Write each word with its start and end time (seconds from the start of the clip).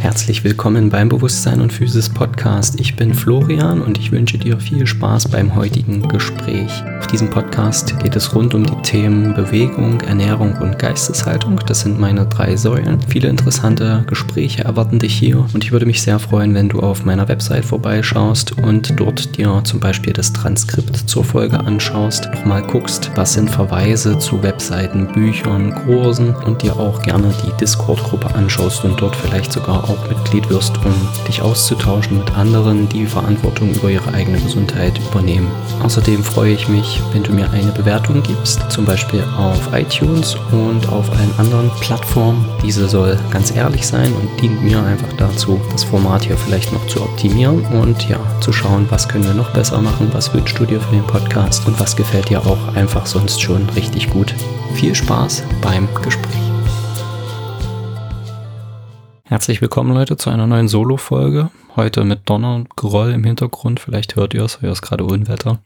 Herzlich 0.00 0.44
willkommen 0.44 0.88
beim 0.88 1.10
Bewusstsein 1.10 1.60
und 1.60 1.74
Physis 1.74 2.08
Podcast. 2.08 2.80
Ich 2.80 2.96
bin 2.96 3.12
Florian 3.12 3.82
und 3.82 3.98
ich 3.98 4.10
wünsche 4.10 4.38
dir 4.38 4.58
viel 4.58 4.86
Spaß 4.86 5.28
beim 5.28 5.54
heutigen 5.54 6.08
Gespräch. 6.08 6.82
Auf 6.98 7.06
diesem 7.08 7.28
Podcast 7.28 8.00
geht 8.00 8.16
es 8.16 8.34
rund 8.34 8.54
um 8.54 8.64
die 8.64 8.80
Themen 8.80 9.34
Bewegung, 9.34 10.00
Ernährung 10.00 10.56
und 10.56 10.78
Geisteshaltung. 10.78 11.60
Das 11.66 11.80
sind 11.80 12.00
meine 12.00 12.24
drei 12.24 12.56
Säulen. 12.56 12.98
Viele 13.08 13.28
interessante 13.28 14.02
Gespräche 14.06 14.64
erwarten 14.64 14.98
dich 14.98 15.14
hier 15.14 15.44
und 15.52 15.64
ich 15.64 15.70
würde 15.70 15.84
mich 15.84 16.00
sehr 16.00 16.18
freuen, 16.18 16.54
wenn 16.54 16.70
du 16.70 16.80
auf 16.80 17.04
meiner 17.04 17.28
Website 17.28 17.66
vorbeischaust 17.66 18.56
und 18.56 18.98
dort 18.98 19.36
dir 19.36 19.60
zum 19.64 19.80
Beispiel 19.80 20.14
das 20.14 20.32
Transkript 20.32 20.96
zur 20.96 21.24
Folge 21.24 21.60
anschaust, 21.60 22.26
nochmal 22.32 22.62
guckst, 22.62 23.10
was 23.16 23.34
sind 23.34 23.50
Verweise 23.50 24.18
zu 24.18 24.42
Webseiten, 24.42 25.08
Büchern, 25.08 25.74
Kursen 25.84 26.34
und 26.34 26.62
dir 26.62 26.76
auch 26.78 27.02
gerne 27.02 27.34
die 27.44 27.52
Discord-Gruppe 27.58 28.34
anschaust 28.34 28.82
und 28.86 28.98
dort 28.98 29.14
vielleicht 29.14 29.52
sogar 29.52 29.89
auch 29.90 30.08
Mitglied 30.08 30.48
wirst, 30.50 30.76
um 30.84 30.94
dich 31.26 31.42
auszutauschen 31.42 32.18
mit 32.18 32.36
anderen, 32.36 32.88
die 32.88 33.06
Verantwortung 33.06 33.74
über 33.74 33.90
ihre 33.90 34.12
eigene 34.14 34.38
Gesundheit 34.38 34.98
übernehmen. 35.10 35.50
Außerdem 35.82 36.22
freue 36.22 36.52
ich 36.52 36.68
mich, 36.68 37.00
wenn 37.12 37.22
du 37.22 37.32
mir 37.32 37.50
eine 37.50 37.72
Bewertung 37.72 38.22
gibst, 38.22 38.70
zum 38.70 38.84
Beispiel 38.84 39.24
auf 39.36 39.72
iTunes 39.72 40.36
und 40.52 40.88
auf 40.88 41.10
allen 41.12 41.34
anderen 41.38 41.70
Plattformen. 41.80 42.44
Diese 42.62 42.88
soll 42.88 43.18
ganz 43.30 43.54
ehrlich 43.54 43.86
sein 43.86 44.12
und 44.12 44.40
dient 44.40 44.62
mir 44.62 44.82
einfach 44.82 45.12
dazu, 45.16 45.60
das 45.72 45.84
Format 45.84 46.24
hier 46.24 46.36
vielleicht 46.36 46.72
noch 46.72 46.86
zu 46.86 47.02
optimieren 47.02 47.64
und 47.66 48.08
ja, 48.08 48.18
zu 48.40 48.52
schauen, 48.52 48.86
was 48.90 49.08
können 49.08 49.24
wir 49.24 49.34
noch 49.34 49.50
besser 49.50 49.80
machen, 49.80 50.10
was 50.12 50.32
wünschst 50.32 50.58
du 50.58 50.64
dir 50.64 50.80
für 50.80 50.94
den 50.94 51.06
Podcast 51.06 51.66
und 51.66 51.78
was 51.80 51.96
gefällt 51.96 52.28
dir 52.28 52.40
auch 52.40 52.74
einfach 52.74 53.06
sonst 53.06 53.40
schon 53.40 53.68
richtig 53.70 54.10
gut. 54.10 54.34
Viel 54.74 54.94
Spaß 54.94 55.42
beim 55.60 55.88
Gespräch. 56.02 56.49
Herzlich 59.30 59.60
willkommen 59.60 59.94
Leute 59.94 60.16
zu 60.16 60.28
einer 60.28 60.48
neuen 60.48 60.66
Solo-Folge. 60.66 61.50
Heute 61.76 62.02
mit 62.02 62.28
Donner 62.28 62.56
und 62.56 62.70
Groll 62.74 63.12
im 63.12 63.22
Hintergrund. 63.22 63.78
Vielleicht 63.78 64.16
hört 64.16 64.34
ihr 64.34 64.42
es, 64.42 64.58
hier 64.58 64.72
ist 64.72 64.82
gerade 64.82 65.04
Unwetter. 65.04 65.60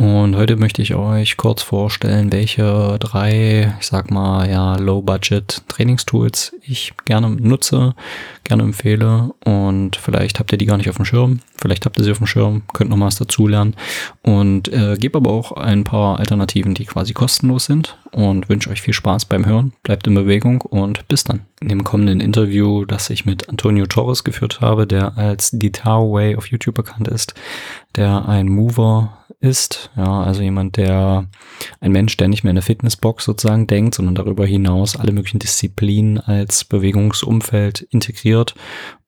Und 0.00 0.36
heute 0.36 0.54
möchte 0.54 0.80
ich 0.80 0.94
euch 0.94 1.36
kurz 1.36 1.62
vorstellen, 1.62 2.30
welche 2.30 2.96
drei, 3.00 3.74
ich 3.80 3.86
sag 3.88 4.12
mal, 4.12 4.48
ja, 4.48 4.76
Low-Budget-Trainingstools 4.76 6.54
ich 6.62 6.94
gerne 7.04 7.30
nutze, 7.30 7.96
gerne 8.44 8.62
empfehle. 8.62 9.32
Und 9.44 9.96
vielleicht 9.96 10.38
habt 10.38 10.52
ihr 10.52 10.58
die 10.58 10.66
gar 10.66 10.76
nicht 10.76 10.88
auf 10.88 10.96
dem 10.96 11.04
Schirm. 11.04 11.40
Vielleicht 11.56 11.86
habt 11.86 11.98
ihr 11.98 12.04
sie 12.04 12.12
auf 12.12 12.18
dem 12.18 12.28
Schirm, 12.28 12.62
könnt 12.74 12.90
noch 12.90 13.00
was 13.00 13.16
dazulernen. 13.16 13.74
Und 14.22 14.68
äh, 14.68 14.96
gebe 15.00 15.18
aber 15.18 15.32
auch 15.32 15.50
ein 15.50 15.82
paar 15.82 16.20
Alternativen, 16.20 16.74
die 16.74 16.84
quasi 16.84 17.12
kostenlos 17.12 17.64
sind. 17.64 17.98
Und 18.14 18.48
wünsche 18.48 18.70
euch 18.70 18.80
viel 18.80 18.94
Spaß 18.94 19.24
beim 19.24 19.44
Hören. 19.44 19.72
Bleibt 19.82 20.06
in 20.06 20.14
Bewegung 20.14 20.60
und 20.60 21.08
bis 21.08 21.24
dann. 21.24 21.46
In 21.60 21.68
dem 21.68 21.82
kommenden 21.82 22.20
Interview, 22.20 22.84
das 22.84 23.10
ich 23.10 23.24
mit 23.24 23.48
Antonio 23.48 23.86
Torres 23.86 24.22
geführt 24.22 24.60
habe, 24.60 24.86
der 24.86 25.18
als 25.18 25.52
Way 25.52 26.36
auf 26.36 26.46
YouTube 26.46 26.76
bekannt 26.76 27.08
ist, 27.08 27.34
der 27.96 28.28
ein 28.28 28.48
Mover 28.48 29.24
ist. 29.40 29.90
Ja, 29.96 30.22
also 30.22 30.42
jemand, 30.42 30.76
der 30.76 31.28
ein 31.80 31.90
Mensch, 31.90 32.16
der 32.16 32.28
nicht 32.28 32.44
mehr 32.44 32.52
in 32.52 32.56
der 32.56 32.62
Fitnessbox 32.62 33.24
sozusagen 33.24 33.66
denkt, 33.66 33.96
sondern 33.96 34.14
darüber 34.14 34.46
hinaus 34.46 34.94
alle 34.94 35.10
möglichen 35.10 35.40
Disziplinen 35.40 36.20
als 36.20 36.64
Bewegungsumfeld 36.64 37.80
integriert 37.80 38.54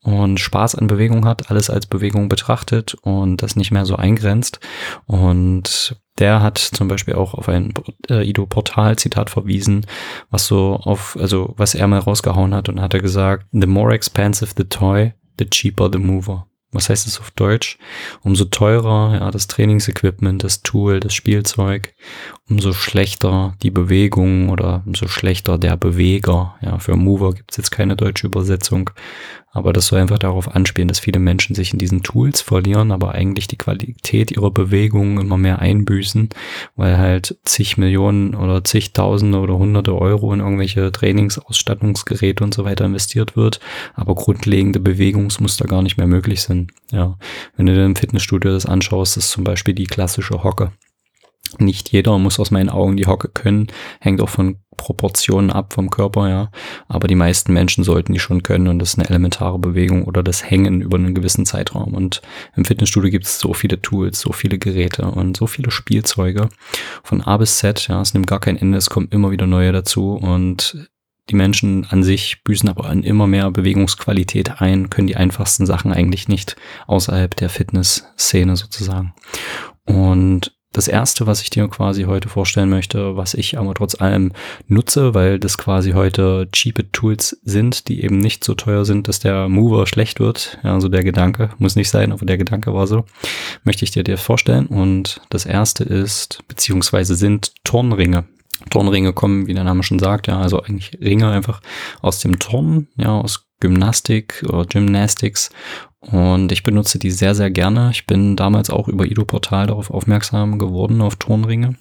und 0.03 0.41
Spaß 0.41 0.75
an 0.75 0.89
Bewegung 0.89 1.27
hat, 1.27 1.49
alles 1.53 1.71
als 1.71 1.87
Bewegung 1.87 2.29
betrachtet 2.29 2.95
und 3.03 3.41
das 3.41 3.55
nicht 3.55 3.71
mehr 3.71 3.87
so 3.87 3.95
eingrenzt. 3.95 4.59
Und 5.07 5.97
der 6.19 6.43
hat 6.43 6.59
zum 6.59 6.89
Beispiel 6.89 7.15
auch 7.15 7.35
auf 7.35 7.49
ein 7.49 7.75
äh, 8.09 8.29
Ido-Portal-Zitat 8.29 9.31
verwiesen, 9.31 9.87
was 10.31 10.47
so 10.47 10.81
auf, 10.83 11.17
also 11.21 11.55
was 11.57 11.75
er 11.75 11.87
mal 11.87 11.99
rausgehauen 11.99 12.55
hat 12.55 12.69
und 12.69 12.81
hat 12.81 12.95
er 12.95 13.01
gesagt, 13.01 13.47
the 13.53 13.67
more 13.67 13.95
expensive 13.95 14.53
the 14.57 14.65
toy, 14.65 15.13
the 15.39 15.49
cheaper 15.49 15.91
the 15.93 15.99
mover 15.99 16.47
was 16.77 16.89
heißt 16.89 17.07
das 17.07 17.19
auf 17.19 17.31
Deutsch? 17.33 17.79
Umso 18.23 18.45
teurer 18.45 19.15
ja, 19.15 19.31
das 19.31 19.47
Trainingsequipment, 19.49 20.45
das 20.45 20.63
Tool, 20.63 21.01
das 21.01 21.15
Spielzeug, 21.15 21.95
umso 22.49 22.73
schlechter 22.73 23.55
die 23.63 23.71
Bewegung 23.71 24.51
oder 24.51 24.83
umso 24.87 25.09
schlechter 25.09 25.59
der 25.59 25.77
Beweger. 25.77 26.55
Ja, 26.61 26.79
für 26.79 26.97
Mover 26.97 27.35
gibt 27.35 27.51
es 27.51 27.57
jetzt 27.57 27.71
keine 27.71 27.97
deutsche 27.97 28.29
Übersetzung, 28.29 28.91
aber 29.51 29.73
das 29.73 29.89
soll 29.89 29.99
einfach 29.99 30.19
darauf 30.19 30.55
anspielen, 30.55 30.87
dass 30.87 31.01
viele 31.01 31.19
Menschen 31.19 31.57
sich 31.57 31.73
in 31.73 31.79
diesen 31.79 32.03
Tools 32.03 32.43
verlieren, 32.43 32.93
aber 32.93 33.13
eigentlich 33.13 33.49
die 33.49 33.57
Qualität 33.57 34.31
ihrer 34.31 34.51
Bewegungen 34.51 35.19
immer 35.19 35.39
mehr 35.39 35.59
einbüßen, 35.59 36.29
weil 36.77 36.99
halt 36.99 37.37
zig 37.45 37.79
Millionen 37.79 38.35
oder 38.35 38.63
zigtausende 38.63 39.39
oder 39.39 39.57
hunderte 39.59 39.97
Euro 39.97 40.33
in 40.33 40.41
irgendwelche 40.41 40.93
Trainingsausstattungsgeräte 40.93 42.45
und 42.45 42.55
so 42.55 42.65
weiter 42.65 42.85
investiert 42.85 43.35
wird, 43.37 43.59
aber 43.95 44.15
grundlegende 44.15 44.79
Bewegungsmuster 44.79 45.67
gar 45.67 45.83
nicht 45.83 45.97
mehr 45.97 46.07
möglich 46.07 46.43
sind. 46.43 46.71
Ja, 46.93 47.19
wenn 47.57 47.67
du 47.67 47.75
dir 47.75 47.87
im 47.87 47.97
Fitnessstudio 47.97 48.53
das 48.53 48.67
anschaust, 48.67 49.17
ist 49.17 49.31
zum 49.31 49.43
Beispiel 49.43 49.75
die 49.75 49.87
klassische 49.87 50.45
Hocke. 50.45 50.71
Nicht 51.59 51.91
jeder 51.91 52.19
muss 52.19 52.41
aus 52.41 52.51
meinen 52.51 52.69
Augen 52.69 52.97
die 52.97 53.07
Hocke 53.07 53.29
können, 53.29 53.69
hängt 54.01 54.21
auch 54.21 54.29
von 54.29 54.59
Proportionen 54.77 55.51
ab 55.51 55.73
vom 55.73 55.91
Körper, 55.91 56.29
ja. 56.29 56.51
Aber 56.89 57.09
die 57.09 57.15
meisten 57.15 57.53
Menschen 57.53 57.85
sollten 57.85 58.13
die 58.13 58.19
schon 58.19 58.43
können 58.43 58.69
und 58.69 58.79
das 58.79 58.91
ist 58.91 58.99
eine 58.99 59.09
elementare 59.09 59.59
Bewegung 59.59 60.05
oder 60.05 60.23
das 60.23 60.49
Hängen 60.49 60.81
über 60.81 60.99
einen 60.99 61.15
gewissen 61.15 61.47
Zeitraum. 61.47 61.95
Und 61.95 62.23
im 62.55 62.65
Fitnessstudio 62.65 63.11
gibt 63.11 63.25
es 63.25 63.39
so 63.39 63.55
viele 63.55 63.81
Tools, 63.81 64.21
so 64.21 64.33
viele 64.33 64.59
Geräte 64.59 65.11
und 65.11 65.37
so 65.37 65.47
viele 65.47 65.71
Spielzeuge 65.71 66.49
von 67.03 67.23
A 67.23 67.37
bis 67.37 67.59
Z, 67.59 67.89
ja. 67.89 68.01
Es 68.01 68.15
nimmt 68.15 68.27
gar 68.27 68.41
kein 68.41 68.57
Ende, 68.57 68.79
es 68.79 68.91
kommen 68.91 69.09
immer 69.11 69.31
wieder 69.31 69.47
neue 69.47 69.73
dazu 69.73 70.15
und 70.15 70.91
die 71.29 71.35
Menschen 71.35 71.87
an 71.87 72.05
sich 72.05 72.45
büßen 72.45 72.69
aber 72.69 72.85
an 72.85 73.03
immer 73.03 73.27
mehr 73.27 73.51
Bewegungsqualität 73.51 74.61
ein, 74.61 74.91
können 74.91 75.09
die 75.09 75.17
einfachsten 75.17 75.67
Sachen 75.67 75.93
eigentlich 75.93 76.29
nicht 76.29 76.55
außerhalb 76.87 77.35
der 77.35 77.49
Fitnessszene 77.49 78.57
sozusagen. 78.57 79.13
Und 79.85 80.56
das 80.77 80.89
erste, 80.89 81.27
was 81.27 81.41
ich 81.41 81.49
dir 81.49 81.67
quasi 81.69 82.03
heute 82.03 82.29
vorstellen 82.29 82.69
möchte, 82.69 83.17
was 83.17 83.33
ich 83.33 83.59
aber 83.59 83.73
trotz 83.73 83.99
allem 83.99 84.33
nutze, 84.69 85.15
weil 85.15 85.39
das 85.39 85.57
quasi 85.57 85.93
heute 85.93 86.49
cheap 86.53 86.93
Tools 86.93 87.39
sind, 87.45 87.89
die 87.89 88.05
eben 88.05 88.19
nicht 88.19 88.45
so 88.45 88.55
teuer 88.55 88.85
sind, 88.85 89.09
dass 89.09 89.19
der 89.19 89.49
Mover 89.49 89.87
schlecht 89.87 90.21
wird. 90.21 90.59
Ja, 90.63 90.75
also 90.75 90.91
der 90.91 91.03
Gedanke 91.03 91.49
muss 91.59 91.77
nicht 91.77 91.89
sein, 91.89 92.13
aber 92.13 92.27
der 92.27 92.37
Gedanke 92.37 92.75
war 92.75 92.87
so, 92.87 93.07
möchte 93.65 93.87
ich 93.87 93.91
dir 93.91 94.05
dir 94.05 94.19
vorstellen. 94.19 94.67
Und 94.67 95.23
das 95.31 95.47
erste 95.47 95.83
ist, 95.83 96.41
beziehungsweise 96.47 97.15
sind 97.15 97.53
Turnringe. 97.65 98.25
Turnringe 98.71 99.13
kommen, 99.13 99.47
wie 99.47 99.55
der 99.55 99.65
Name 99.65 99.83
schon 99.83 99.99
sagt, 99.99 100.27
ja, 100.27 100.39
also 100.39 100.63
eigentlich 100.63 100.99
Ringe 101.01 101.31
einfach 101.31 101.61
aus 102.03 102.21
dem 102.21 102.39
Turnen, 102.39 102.89
ja, 102.97 103.11
aus 103.11 103.47
Gymnastik 103.61 104.45
oder 104.49 104.67
Gymnastics 104.67 105.51
und 106.13 106.53
ich 106.53 106.63
benutze 106.63 106.99
die 106.99 107.11
sehr, 107.11 107.35
sehr 107.35 107.51
gerne. 107.51 107.91
Ich 107.93 108.07
bin 108.07 108.37
damals 108.37 108.71
auch 108.71 108.89
über 108.89 109.07
Ido 109.07 109.25
Portal 109.25 109.67
darauf 109.67 109.91
aufmerksam 109.91 110.59
geworden, 110.59 111.01
auf 111.01 111.17
Turnringe. 111.17 111.77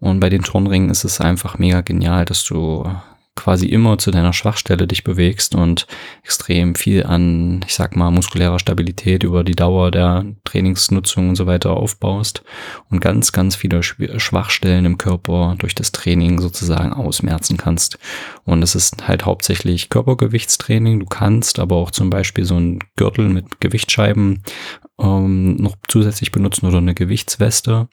Und 0.00 0.18
bei 0.18 0.30
den 0.30 0.42
Turnringen 0.42 0.90
ist 0.90 1.04
es 1.04 1.20
einfach 1.20 1.58
mega 1.58 1.80
genial, 1.80 2.24
dass 2.24 2.44
du 2.44 2.84
quasi 3.34 3.66
immer 3.66 3.96
zu 3.98 4.10
deiner 4.10 4.32
Schwachstelle 4.32 4.86
dich 4.86 5.04
bewegst 5.04 5.54
und 5.54 5.86
extrem 6.22 6.74
viel 6.74 7.04
an, 7.04 7.64
ich 7.66 7.74
sag 7.74 7.96
mal, 7.96 8.10
muskulärer 8.10 8.58
Stabilität 8.58 9.22
über 9.22 9.42
die 9.42 9.54
Dauer 9.54 9.90
der 9.90 10.26
Trainingsnutzung 10.44 11.30
und 11.30 11.36
so 11.36 11.46
weiter 11.46 11.70
aufbaust 11.70 12.42
und 12.90 13.00
ganz, 13.00 13.32
ganz 13.32 13.56
viele 13.56 13.82
Schwachstellen 13.82 14.84
im 14.84 14.98
Körper 14.98 15.56
durch 15.58 15.74
das 15.74 15.92
Training 15.92 16.40
sozusagen 16.40 16.92
ausmerzen 16.92 17.56
kannst. 17.56 17.98
Und 18.44 18.62
es 18.62 18.74
ist 18.74 19.08
halt 19.08 19.24
hauptsächlich 19.24 19.88
Körpergewichtstraining. 19.88 21.00
Du 21.00 21.06
kannst 21.06 21.58
aber 21.58 21.76
auch 21.76 21.90
zum 21.90 22.10
Beispiel 22.10 22.44
so 22.44 22.56
einen 22.56 22.80
Gürtel 22.96 23.28
mit 23.30 23.60
Gewichtsscheiben 23.60 24.42
ähm, 25.00 25.56
noch 25.56 25.76
zusätzlich 25.88 26.32
benutzen 26.32 26.66
oder 26.66 26.78
eine 26.78 26.94
Gewichtsweste 26.94 27.88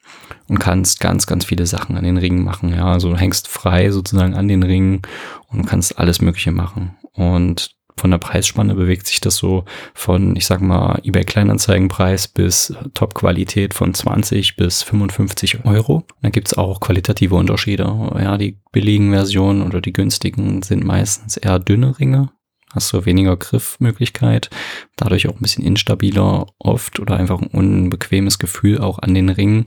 und 0.48 0.58
kannst 0.58 1.00
ganz, 1.00 1.26
ganz 1.26 1.44
viele 1.44 1.66
Sachen 1.66 1.96
an 1.96 2.04
den 2.04 2.16
Ringen 2.16 2.44
machen. 2.44 2.70
Ja, 2.74 2.86
also 2.92 3.16
hängst 3.16 3.48
frei 3.48 3.90
sozusagen 3.90 4.34
an 4.34 4.48
den 4.48 4.62
Ringen 4.62 5.02
und 5.48 5.66
kannst 5.66 5.98
alles 5.98 6.20
Mögliche 6.20 6.52
machen. 6.52 6.96
Und 7.12 7.74
von 7.96 8.10
der 8.10 8.18
Preisspanne 8.18 8.74
bewegt 8.74 9.06
sich 9.06 9.20
das 9.20 9.36
so 9.36 9.64
von, 9.92 10.34
ich 10.34 10.46
sag 10.46 10.62
mal, 10.62 11.00
eBay 11.04 11.24
Kleinanzeigenpreis 11.24 12.28
bis 12.28 12.74
Top-Qualität 12.94 13.74
von 13.74 13.92
20 13.92 14.56
bis 14.56 14.82
55 14.82 15.66
Euro. 15.66 16.04
Da 16.22 16.30
gibt's 16.30 16.54
auch 16.54 16.80
qualitative 16.80 17.34
Unterschiede. 17.34 17.84
Ja, 18.18 18.38
die 18.38 18.58
billigen 18.72 19.12
Versionen 19.12 19.62
oder 19.62 19.82
die 19.82 19.92
günstigen 19.92 20.62
sind 20.62 20.82
meistens 20.82 21.36
eher 21.36 21.58
dünne 21.58 21.98
Ringe 21.98 22.30
hast 22.72 22.92
du 22.92 23.04
weniger 23.04 23.36
Griffmöglichkeit, 23.36 24.50
dadurch 24.96 25.28
auch 25.28 25.34
ein 25.34 25.42
bisschen 25.42 25.64
instabiler 25.64 26.46
oft 26.58 27.00
oder 27.00 27.16
einfach 27.16 27.40
ein 27.40 27.48
unbequemes 27.48 28.38
Gefühl 28.38 28.80
auch 28.80 28.98
an 28.98 29.14
den 29.14 29.28
Ringen. 29.28 29.64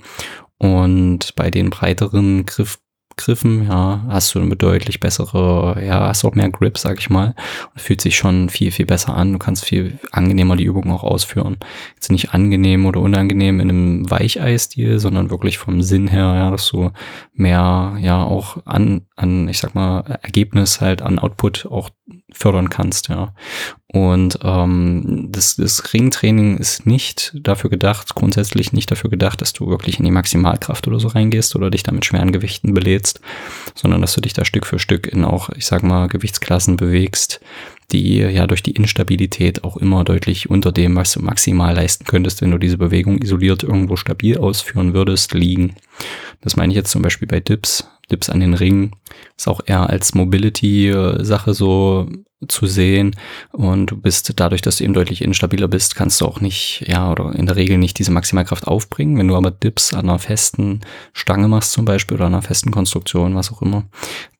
Und 0.57 1.35
bei 1.35 1.51
den 1.51 1.69
breiteren 1.69 2.45
Griff 2.45 2.79
Griffen, 3.15 3.67
ja, 3.67 4.03
hast 4.07 4.33
du 4.33 4.39
eine 4.39 4.55
deutlich 4.55 4.99
bessere, 4.99 5.81
ja, 5.85 6.07
hast 6.07 6.25
auch 6.25 6.35
mehr 6.35 6.49
Grip, 6.49 6.77
sag 6.77 6.99
ich 6.99 7.09
mal. 7.09 7.35
Und 7.73 7.81
fühlt 7.81 8.01
sich 8.01 8.15
schon 8.17 8.49
viel, 8.49 8.71
viel 8.71 8.85
besser 8.85 9.15
an. 9.15 9.33
Du 9.33 9.39
kannst 9.39 9.65
viel 9.65 9.99
angenehmer 10.11 10.55
die 10.55 10.63
Übung 10.63 10.91
auch 10.91 11.03
ausführen. 11.03 11.57
Jetzt 11.95 12.11
nicht 12.11 12.33
angenehm 12.33 12.85
oder 12.85 13.01
unangenehm 13.01 13.59
in 13.59 13.69
einem 13.69 14.09
Weichei-Stil, 14.09 14.99
sondern 14.99 15.29
wirklich 15.29 15.57
vom 15.57 15.81
Sinn 15.81 16.07
her, 16.07 16.33
ja, 16.35 16.51
dass 16.51 16.67
du 16.69 16.91
mehr, 17.33 17.97
ja, 17.99 18.23
auch 18.23 18.57
an, 18.65 19.05
an, 19.15 19.47
ich 19.47 19.59
sag 19.59 19.75
mal, 19.75 20.19
Ergebnis 20.21 20.81
halt 20.81 21.01
an 21.01 21.19
Output 21.19 21.67
auch 21.67 21.89
fördern 22.33 22.69
kannst, 22.69 23.09
ja. 23.09 23.33
Und 23.87 24.39
ähm, 24.43 25.27
das, 25.29 25.55
das 25.55 25.93
Ringtraining 25.93 26.57
ist 26.57 26.87
nicht 26.87 27.31
dafür 27.39 27.69
gedacht, 27.69 28.15
grundsätzlich 28.15 28.73
nicht 28.73 28.89
dafür 28.89 29.11
gedacht, 29.11 29.39
dass 29.39 29.53
du 29.53 29.67
wirklich 29.67 29.99
in 29.99 30.05
die 30.05 30.11
Maximalkraft 30.11 30.87
oder 30.87 30.99
so 30.99 31.09
reingehst 31.09 31.55
oder 31.55 31.69
dich 31.69 31.83
da 31.83 31.91
mit 31.91 32.03
schweren 32.03 32.31
Gewichten 32.31 32.73
belädst, 32.73 33.21
sondern 33.75 34.01
dass 34.01 34.15
du 34.15 34.21
dich 34.21 34.33
da 34.33 34.45
Stück 34.45 34.65
für 34.65 34.79
Stück 34.79 35.05
in 35.05 35.23
auch, 35.23 35.49
ich 35.49 35.67
sag 35.67 35.83
mal, 35.83 36.07
Gewichtsklassen 36.07 36.75
bewegst, 36.75 37.39
die 37.91 38.17
ja 38.17 38.47
durch 38.47 38.63
die 38.63 38.71
Instabilität 38.71 39.63
auch 39.63 39.77
immer 39.77 40.03
deutlich 40.03 40.49
unter 40.49 40.71
dem, 40.71 40.95
was 40.95 41.13
du 41.13 41.21
maximal 41.21 41.75
leisten 41.75 42.05
könntest, 42.05 42.41
wenn 42.41 42.49
du 42.49 42.57
diese 42.57 42.79
Bewegung 42.79 43.21
isoliert 43.21 43.61
irgendwo 43.61 43.95
stabil 43.95 44.39
ausführen 44.39 44.95
würdest, 44.95 45.33
liegen. 45.33 45.75
Das 46.41 46.55
meine 46.55 46.73
ich 46.73 46.77
jetzt 46.77 46.91
zum 46.91 47.03
Beispiel 47.03 47.27
bei 47.27 47.39
Dips. 47.39 47.87
Dips 48.11 48.29
an 48.29 48.39
den 48.39 48.53
Ringen 48.53 48.91
ist 49.37 49.47
auch 49.47 49.61
eher 49.65 49.89
als 49.89 50.13
Mobility-Sache 50.13 51.53
so 51.53 52.07
zu 52.47 52.65
sehen 52.65 53.15
und 53.51 53.87
du 53.87 53.97
bist 53.97 54.31
dadurch, 54.35 54.61
dass 54.61 54.77
du 54.77 54.83
eben 54.83 54.93
deutlich 54.93 55.21
instabiler 55.21 55.67
bist, 55.67 55.95
kannst 55.95 56.19
du 56.21 56.25
auch 56.25 56.41
nicht, 56.41 56.83
ja, 56.87 57.11
oder 57.11 57.33
in 57.33 57.45
der 57.45 57.55
Regel 57.55 57.77
nicht 57.77 57.99
diese 57.99 58.11
Maximalkraft 58.11 58.67
aufbringen. 58.67 59.17
Wenn 59.17 59.27
du 59.27 59.35
aber 59.35 59.51
Dips 59.51 59.93
an 59.93 60.09
einer 60.09 60.19
festen 60.19 60.81
Stange 61.13 61.47
machst 61.47 61.71
zum 61.71 61.85
Beispiel 61.85 62.15
oder 62.15 62.25
an 62.25 62.33
einer 62.33 62.41
festen 62.41 62.71
Konstruktion, 62.71 63.35
was 63.35 63.51
auch 63.51 63.61
immer, 63.61 63.85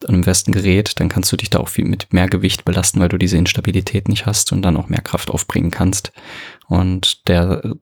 an 0.05 0.15
einem 0.15 0.23
festen 0.23 0.51
Gerät, 0.51 0.99
dann 0.99 1.09
kannst 1.09 1.31
du 1.31 1.37
dich 1.37 1.49
da 1.49 1.59
auch 1.59 1.69
viel 1.69 1.85
mit 1.85 2.11
mehr 2.11 2.27
Gewicht 2.27 2.65
belasten, 2.65 2.99
weil 2.99 3.09
du 3.09 3.17
diese 3.17 3.37
Instabilität 3.37 4.07
nicht 4.07 4.25
hast 4.25 4.51
und 4.51 4.61
dann 4.61 4.77
auch 4.77 4.89
mehr 4.89 5.01
Kraft 5.01 5.31
aufbringen 5.31 5.71
kannst. 5.71 6.11
Und 6.67 7.27
der 7.27 7.75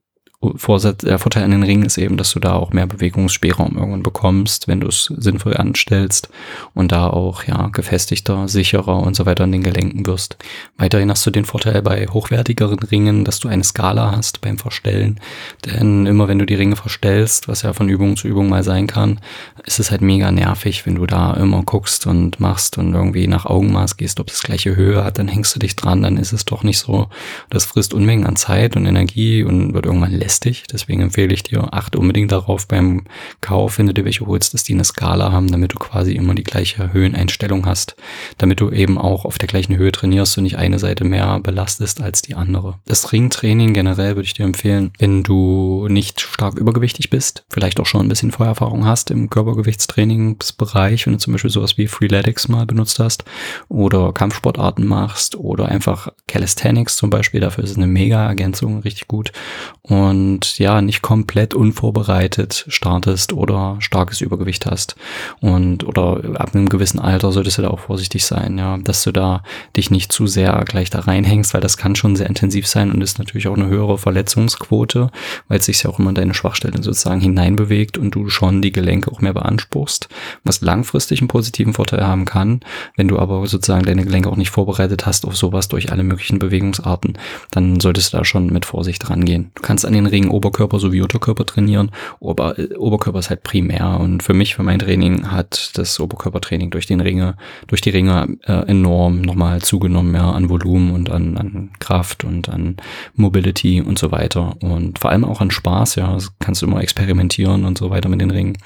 Vorsatz, 0.55 1.03
der 1.03 1.19
Vorteil 1.19 1.43
an 1.43 1.51
den 1.51 1.61
Ringen 1.61 1.85
ist 1.85 1.99
eben, 1.99 2.17
dass 2.17 2.31
du 2.31 2.39
da 2.39 2.53
auch 2.53 2.73
mehr 2.73 2.87
Bewegungsspielraum 2.87 3.77
irgendwann 3.77 4.01
bekommst, 4.01 4.67
wenn 4.67 4.79
du 4.79 4.87
es 4.87 5.05
sinnvoll 5.05 5.55
anstellst 5.55 6.29
und 6.73 6.91
da 6.91 7.07
auch 7.07 7.43
ja 7.43 7.67
gefestigter, 7.67 8.47
sicherer 8.47 8.97
und 9.03 9.15
so 9.15 9.27
weiter 9.27 9.43
an 9.43 9.51
den 9.51 9.61
Gelenken 9.61 10.07
wirst. 10.07 10.37
Weiterhin 10.77 11.11
hast 11.11 11.23
du 11.27 11.29
den 11.29 11.45
Vorteil 11.45 11.83
bei 11.83 12.07
hochwertigeren 12.07 12.79
Ringen, 12.79 13.23
dass 13.23 13.39
du 13.39 13.49
eine 13.49 13.63
Skala 13.63 14.15
hast 14.15 14.41
beim 14.41 14.57
Verstellen, 14.57 15.19
denn 15.63 16.07
immer 16.07 16.27
wenn 16.27 16.39
du 16.39 16.47
die 16.47 16.55
Ringe 16.55 16.75
verstellst, 16.75 17.47
was 17.47 17.61
ja 17.61 17.73
von 17.73 17.87
Übung 17.87 18.17
zu 18.17 18.27
Übung 18.27 18.49
mal 18.49 18.63
sein 18.63 18.87
kann, 18.87 19.19
ist 19.67 19.79
es 19.79 19.91
halt 19.91 20.01
mega 20.01 20.31
nervig, 20.31 20.87
wenn 20.87 20.95
du 20.95 21.05
da 21.05 21.35
immer 21.35 21.61
guckst 21.61 22.07
und 22.07 22.39
machst 22.39 22.79
und 22.79 22.95
irgendwie 22.95 23.27
nach 23.27 23.45
Augenmaß 23.45 23.95
gehst, 23.95 24.19
ob 24.19 24.25
das 24.25 24.41
gleiche 24.41 24.75
Höhe 24.75 25.03
hat, 25.03 25.19
dann 25.19 25.27
hängst 25.27 25.53
du 25.53 25.59
dich 25.59 25.75
dran, 25.75 26.01
dann 26.01 26.17
ist 26.17 26.33
es 26.33 26.45
doch 26.45 26.63
nicht 26.63 26.79
so. 26.79 27.09
Das 27.51 27.65
frisst 27.65 27.93
Unmengen 27.93 28.25
an 28.25 28.37
Zeit 28.37 28.75
und 28.75 28.87
Energie 28.87 29.43
und 29.43 29.75
wird 29.75 29.85
irgendwann 29.85 30.11
lästig 30.11 30.30
lästig. 30.31 30.63
Deswegen 30.71 31.01
empfehle 31.01 31.33
ich 31.33 31.43
dir, 31.43 31.73
achte 31.73 31.99
unbedingt 31.99 32.31
darauf 32.31 32.65
beim 32.65 33.03
Kauf, 33.41 33.77
wenn 33.77 33.87
du 33.87 33.93
dir 33.93 34.05
welche 34.05 34.25
holst, 34.25 34.53
dass 34.53 34.63
die 34.63 34.73
eine 34.73 34.85
Skala 34.85 35.33
haben, 35.33 35.51
damit 35.51 35.73
du 35.73 35.77
quasi 35.77 36.13
immer 36.13 36.33
die 36.35 36.43
gleiche 36.43 36.93
Höheneinstellung 36.93 37.65
hast, 37.65 37.97
damit 38.37 38.61
du 38.61 38.71
eben 38.71 38.97
auch 38.97 39.25
auf 39.25 39.37
der 39.37 39.49
gleichen 39.49 39.75
Höhe 39.75 39.91
trainierst 39.91 40.37
und 40.37 40.45
nicht 40.45 40.57
eine 40.57 40.79
Seite 40.79 41.03
mehr 41.03 41.41
belastest 41.41 42.01
als 42.01 42.21
die 42.21 42.35
andere. 42.35 42.79
Das 42.85 43.11
Ringtraining 43.11 43.73
generell 43.73 44.15
würde 44.15 44.25
ich 44.25 44.33
dir 44.33 44.45
empfehlen, 44.45 44.91
wenn 44.99 45.23
du 45.23 45.87
nicht 45.89 46.21
stark 46.21 46.57
übergewichtig 46.57 47.09
bist, 47.09 47.43
vielleicht 47.49 47.81
auch 47.81 47.85
schon 47.85 48.05
ein 48.05 48.09
bisschen 48.09 48.31
Vorerfahrung 48.31 48.85
hast 48.85 49.11
im 49.11 49.29
Körpergewichtstrainingsbereich, 49.29 51.05
wenn 51.05 51.13
du 51.13 51.19
zum 51.19 51.33
Beispiel 51.33 51.51
sowas 51.51 51.77
wie 51.77 51.87
Freeletics 51.87 52.47
mal 52.47 52.65
benutzt 52.65 52.99
hast 52.99 53.25
oder 53.67 54.13
Kampfsportarten 54.13 54.87
machst 54.87 55.35
oder 55.35 55.65
einfach 55.65 56.07
Calisthenics 56.27 56.95
zum 56.95 57.09
Beispiel, 57.09 57.41
dafür 57.41 57.65
ist 57.65 57.71
es 57.71 57.77
eine 57.77 57.87
mega 57.87 58.25
Ergänzung, 58.25 58.79
richtig 58.79 59.09
gut. 59.09 59.33
Und 59.81 60.20
und 60.21 60.59
ja, 60.59 60.81
nicht 60.81 61.01
komplett 61.01 61.53
unvorbereitet 61.53 62.65
startest 62.67 63.33
oder 63.33 63.77
starkes 63.79 64.21
Übergewicht 64.21 64.65
hast. 64.65 64.95
Und 65.39 65.83
oder 65.83 66.39
ab 66.39 66.53
einem 66.53 66.69
gewissen 66.69 66.99
Alter 66.99 67.31
solltest 67.31 67.57
du 67.57 67.63
da 67.63 67.69
auch 67.69 67.79
vorsichtig 67.79 68.25
sein, 68.25 68.57
ja, 68.57 68.77
dass 68.77 69.03
du 69.03 69.11
da 69.11 69.43
dich 69.75 69.89
nicht 69.89 70.11
zu 70.11 70.27
sehr 70.27 70.63
gleich 70.65 70.89
da 70.89 70.99
reinhängst, 70.99 71.53
weil 71.53 71.61
das 71.61 71.77
kann 71.77 71.95
schon 71.95 72.15
sehr 72.15 72.27
intensiv 72.27 72.67
sein 72.67 72.91
und 72.91 73.01
ist 73.01 73.19
natürlich 73.19 73.47
auch 73.47 73.55
eine 73.55 73.67
höhere 73.67 73.97
Verletzungsquote, 73.97 75.09
weil 75.47 75.59
es 75.59 75.65
sich 75.65 75.83
ja 75.83 75.89
auch 75.89 75.99
immer 75.99 76.09
in 76.09 76.15
deine 76.15 76.33
Schwachstellen 76.33 76.83
sozusagen 76.83 77.21
hineinbewegt 77.21 77.97
und 77.97 78.11
du 78.11 78.29
schon 78.29 78.61
die 78.61 78.71
Gelenke 78.71 79.11
auch 79.11 79.21
mehr 79.21 79.33
beanspruchst, 79.33 80.07
was 80.43 80.61
langfristig 80.61 81.21
einen 81.21 81.27
positiven 81.27 81.73
Vorteil 81.73 82.05
haben 82.05 82.25
kann. 82.25 82.61
Wenn 82.95 83.07
du 83.07 83.17
aber 83.17 83.45
sozusagen 83.47 83.85
deine 83.85 84.03
Gelenke 84.03 84.29
auch 84.29 84.37
nicht 84.37 84.51
vorbereitet 84.51 85.05
hast 85.05 85.25
auf 85.25 85.35
sowas 85.35 85.67
durch 85.67 85.91
alle 85.91 86.03
möglichen 86.03 86.39
Bewegungsarten, 86.39 87.17
dann 87.49 87.79
solltest 87.79 88.13
du 88.13 88.17
da 88.17 88.25
schon 88.25 88.47
mit 88.47 88.65
Vorsicht 88.65 89.09
rangehen. 89.09 89.51
Du 89.55 89.61
kannst 89.61 89.85
an 89.85 89.93
den 89.93 90.05
Ring 90.11 90.29
Oberkörper 90.29 90.79
sowie 90.79 91.01
Unterkörper 91.01 91.45
trainieren. 91.45 91.91
Ober, 92.19 92.55
Oberkörper 92.77 93.19
ist 93.19 93.29
halt 93.29 93.43
primär 93.43 93.99
und 93.99 94.23
für 94.23 94.33
mich, 94.33 94.55
für 94.55 94.63
mein 94.63 94.79
Training 94.79 95.31
hat 95.31 95.71
das 95.77 95.99
Oberkörpertraining 95.99 96.69
durch 96.69 96.85
den 96.85 97.01
Ringe, 97.01 97.35
durch 97.67 97.81
die 97.81 97.89
Ringe 97.89 98.37
äh, 98.45 98.67
enorm 98.67 99.21
nochmal 99.21 99.61
zugenommen, 99.61 100.13
ja, 100.13 100.31
an 100.31 100.49
Volumen 100.49 100.91
und 100.91 101.09
an, 101.09 101.37
an 101.37 101.71
Kraft 101.79 102.23
und 102.23 102.49
an 102.49 102.77
Mobility 103.15 103.81
und 103.81 103.97
so 103.97 104.11
weiter 104.11 104.55
und 104.61 104.99
vor 104.99 105.11
allem 105.11 105.25
auch 105.25 105.41
an 105.41 105.51
Spaß, 105.51 105.95
ja, 105.95 106.13
das 106.13 106.31
kannst 106.39 106.61
du 106.61 106.67
immer 106.67 106.81
experimentieren 106.81 107.65
und 107.65 107.77
so 107.77 107.89
weiter 107.89 108.09
mit 108.09 108.21
den 108.21 108.31
Ringen. 108.31 108.57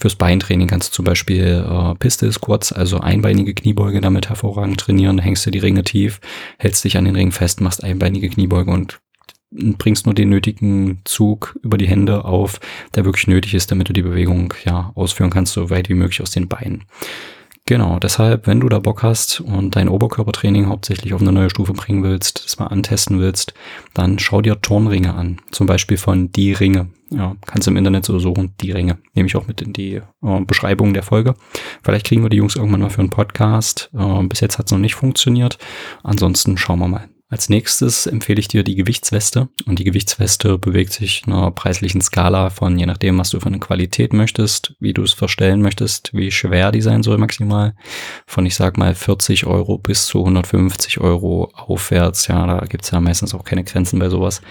Fürs 0.00 0.16
Beintraining 0.16 0.68
kannst 0.68 0.90
du 0.90 0.92
zum 0.96 1.04
Beispiel 1.04 1.64
äh, 1.68 1.94
Pistol 1.96 2.32
Squats, 2.32 2.72
also 2.72 3.00
einbeinige 3.00 3.54
Kniebeuge 3.54 4.00
damit 4.00 4.28
hervorragend 4.28 4.80
trainieren, 4.80 5.18
hängst 5.18 5.46
du 5.46 5.50
die 5.50 5.58
Ringe 5.58 5.84
tief, 5.84 6.20
hältst 6.58 6.84
dich 6.84 6.96
an 6.96 7.04
den 7.04 7.16
Ring 7.16 7.32
fest, 7.32 7.60
machst 7.60 7.84
einbeinige 7.84 8.28
Kniebeuge 8.28 8.70
und 8.70 9.00
bringst 9.54 10.06
nur 10.06 10.14
den 10.14 10.28
nötigen 10.28 11.00
Zug 11.04 11.58
über 11.62 11.78
die 11.78 11.88
Hände 11.88 12.24
auf, 12.24 12.60
der 12.94 13.04
wirklich 13.04 13.26
nötig 13.26 13.54
ist, 13.54 13.70
damit 13.70 13.88
du 13.88 13.92
die 13.92 14.02
Bewegung 14.02 14.52
ja 14.64 14.92
ausführen 14.94 15.30
kannst, 15.30 15.52
so 15.52 15.70
weit 15.70 15.88
wie 15.88 15.94
möglich 15.94 16.20
aus 16.20 16.30
den 16.30 16.48
Beinen. 16.48 16.84
Genau, 17.66 17.98
deshalb, 17.98 18.46
wenn 18.46 18.60
du 18.60 18.68
da 18.68 18.78
Bock 18.78 19.02
hast 19.02 19.40
und 19.40 19.74
dein 19.74 19.88
Oberkörpertraining 19.88 20.68
hauptsächlich 20.68 21.14
auf 21.14 21.22
eine 21.22 21.32
neue 21.32 21.48
Stufe 21.48 21.72
bringen 21.72 22.02
willst, 22.02 22.44
das 22.44 22.58
mal 22.58 22.66
antesten 22.66 23.20
willst, 23.20 23.54
dann 23.94 24.18
schau 24.18 24.42
dir 24.42 24.60
Turnringe 24.60 25.14
an. 25.14 25.40
Zum 25.50 25.66
Beispiel 25.66 25.96
von 25.96 26.30
Die 26.30 26.52
Ringe. 26.52 26.88
Ja, 27.08 27.36
kannst 27.46 27.66
im 27.66 27.78
Internet 27.78 28.04
so 28.04 28.18
suchen, 28.18 28.52
Die 28.60 28.72
Ringe. 28.72 28.98
Nehme 29.14 29.28
ich 29.28 29.36
auch 29.36 29.46
mit 29.46 29.62
in 29.62 29.72
die 29.72 29.94
äh, 29.94 30.40
Beschreibung 30.46 30.92
der 30.92 31.02
Folge. 31.02 31.36
Vielleicht 31.82 32.04
kriegen 32.04 32.22
wir 32.22 32.28
die 32.28 32.36
Jungs 32.36 32.56
irgendwann 32.56 32.80
mal 32.80 32.90
für 32.90 33.00
einen 33.00 33.08
Podcast. 33.08 33.90
Äh, 33.96 34.22
bis 34.24 34.40
jetzt 34.40 34.58
hat 34.58 34.66
es 34.66 34.72
noch 34.72 34.78
nicht 34.78 34.94
funktioniert. 34.94 35.56
Ansonsten 36.02 36.58
schauen 36.58 36.80
wir 36.80 36.88
mal. 36.88 37.08
Als 37.30 37.48
nächstes 37.48 38.06
empfehle 38.06 38.38
ich 38.38 38.48
dir 38.48 38.64
die 38.64 38.74
Gewichtsweste. 38.74 39.48
Und 39.64 39.78
die 39.78 39.84
Gewichtsweste 39.84 40.58
bewegt 40.58 40.92
sich 40.92 41.22
in 41.26 41.32
einer 41.32 41.50
preislichen 41.50 42.02
Skala 42.02 42.50
von, 42.50 42.78
je 42.78 42.84
nachdem, 42.84 43.18
was 43.18 43.30
du 43.30 43.40
für 43.40 43.46
eine 43.46 43.58
Qualität 43.58 44.12
möchtest, 44.12 44.74
wie 44.78 44.92
du 44.92 45.02
es 45.02 45.14
verstellen 45.14 45.62
möchtest, 45.62 46.12
wie 46.12 46.30
schwer 46.30 46.70
die 46.70 46.82
sein 46.82 47.02
soll 47.02 47.16
maximal. 47.16 47.74
Von, 48.26 48.44
ich 48.44 48.54
sag 48.54 48.76
mal, 48.76 48.94
40 48.94 49.46
Euro 49.46 49.78
bis 49.78 50.04
zu 50.04 50.18
150 50.18 51.00
Euro 51.00 51.50
aufwärts. 51.54 52.28
Ja, 52.28 52.46
da 52.46 52.66
gibt's 52.66 52.90
ja 52.90 53.00
meistens 53.00 53.34
auch 53.34 53.44
keine 53.44 53.64
Grenzen 53.64 53.98
bei 53.98 54.10
sowas. 54.10 54.42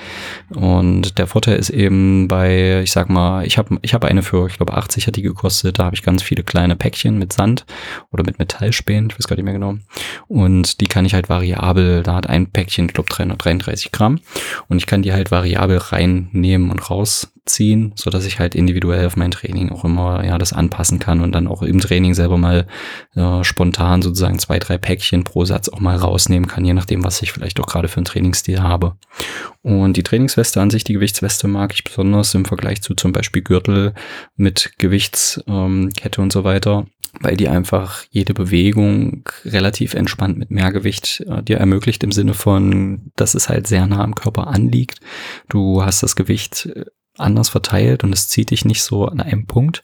Und 0.49 1.19
der 1.19 1.27
Vorteil 1.27 1.57
ist 1.57 1.69
eben 1.69 2.27
bei, 2.27 2.81
ich 2.81 2.91
sag 2.91 3.07
mal, 3.07 3.45
ich 3.45 3.59
habe 3.59 3.77
ich 3.83 3.93
hab 3.93 4.03
eine 4.03 4.23
für, 4.23 4.47
ich 4.47 4.57
glaube, 4.57 4.73
80 4.73 5.05
hat 5.05 5.15
die 5.15 5.21
gekostet. 5.21 5.77
Da 5.77 5.85
habe 5.85 5.95
ich 5.95 6.01
ganz 6.01 6.23
viele 6.23 6.43
kleine 6.43 6.75
Päckchen 6.75 7.19
mit 7.19 7.33
Sand 7.33 7.67
oder 8.11 8.23
mit 8.23 8.39
Metallspänen, 8.39 9.11
ich 9.11 9.19
weiß 9.19 9.27
gar 9.27 9.35
nicht 9.35 9.45
mehr 9.45 9.53
genau. 9.53 9.75
Und 10.27 10.81
die 10.81 10.87
kann 10.87 11.05
ich 11.05 11.13
halt 11.13 11.29
variabel, 11.29 12.01
da 12.01 12.15
hat 12.15 12.27
ein 12.27 12.47
Päckchen 12.47 12.62
Päckchen, 12.63 12.85
ich 12.85 12.93
glaube 12.93 13.09
333 13.09 13.91
Gramm. 13.91 14.19
Und 14.69 14.77
ich 14.77 14.85
kann 14.85 15.01
die 15.01 15.11
halt 15.11 15.31
variabel 15.31 15.77
reinnehmen 15.77 16.71
und 16.71 16.89
rausziehen, 16.89 17.91
so 17.95 18.09
ich 18.25 18.39
halt 18.39 18.55
individuell 18.55 19.05
auf 19.05 19.17
mein 19.17 19.31
Training 19.31 19.71
auch 19.71 19.83
immer 19.83 20.23
ja 20.23 20.37
das 20.37 20.53
anpassen 20.53 20.99
kann 20.99 21.19
und 21.19 21.33
dann 21.33 21.47
auch 21.47 21.61
im 21.61 21.79
Training 21.79 22.13
selber 22.13 22.37
mal 22.37 22.67
äh, 23.15 23.43
spontan 23.43 24.01
sozusagen 24.01 24.39
zwei, 24.39 24.59
drei 24.59 24.77
Päckchen 24.77 25.25
pro 25.25 25.43
Satz 25.43 25.67
auch 25.67 25.81
mal 25.81 25.97
rausnehmen 25.97 26.47
kann, 26.47 26.63
je 26.63 26.73
nachdem, 26.73 27.03
was 27.03 27.21
ich 27.21 27.31
vielleicht 27.31 27.59
auch 27.59 27.67
gerade 27.67 27.89
für 27.89 27.97
einen 27.97 28.05
Trainingsstil 28.05 28.61
habe. 28.61 28.95
Und 29.61 29.97
die 29.97 30.03
Trainingsweste 30.03 30.61
an 30.61 30.69
sich, 30.69 30.83
die 30.83 30.93
Gewichtsweste 30.93 31.47
mag 31.47 31.73
ich 31.73 31.83
besonders 31.83 32.33
im 32.33 32.45
Vergleich 32.45 32.81
zu 32.81 32.95
zum 32.95 33.11
Beispiel 33.11 33.41
Gürtel 33.41 33.93
mit 34.35 34.73
Gewichtskette 34.77 35.45
ähm, 35.47 36.23
und 36.23 36.31
so 36.31 36.43
weiter 36.43 36.85
weil 37.19 37.37
die 37.37 37.47
einfach 37.47 38.03
jede 38.09 38.33
Bewegung 38.33 39.29
relativ 39.45 39.93
entspannt 39.93 40.37
mit 40.37 40.51
Mehrgewicht 40.51 41.23
äh, 41.27 41.43
dir 41.43 41.57
ermöglicht 41.57 42.03
im 42.03 42.11
Sinne 42.11 42.33
von, 42.33 43.11
dass 43.15 43.35
es 43.35 43.49
halt 43.49 43.67
sehr 43.67 43.85
nah 43.87 44.03
am 44.03 44.15
Körper 44.15 44.47
anliegt. 44.47 44.99
Du 45.49 45.83
hast 45.83 46.03
das 46.03 46.15
Gewicht 46.15 46.67
äh, 46.67 46.85
anders 47.17 47.49
verteilt 47.49 48.03
und 48.03 48.13
es 48.13 48.27
zieht 48.27 48.49
dich 48.49 48.65
nicht 48.65 48.81
so 48.81 49.05
an 49.05 49.21
einem 49.21 49.45
Punkt. 49.45 49.83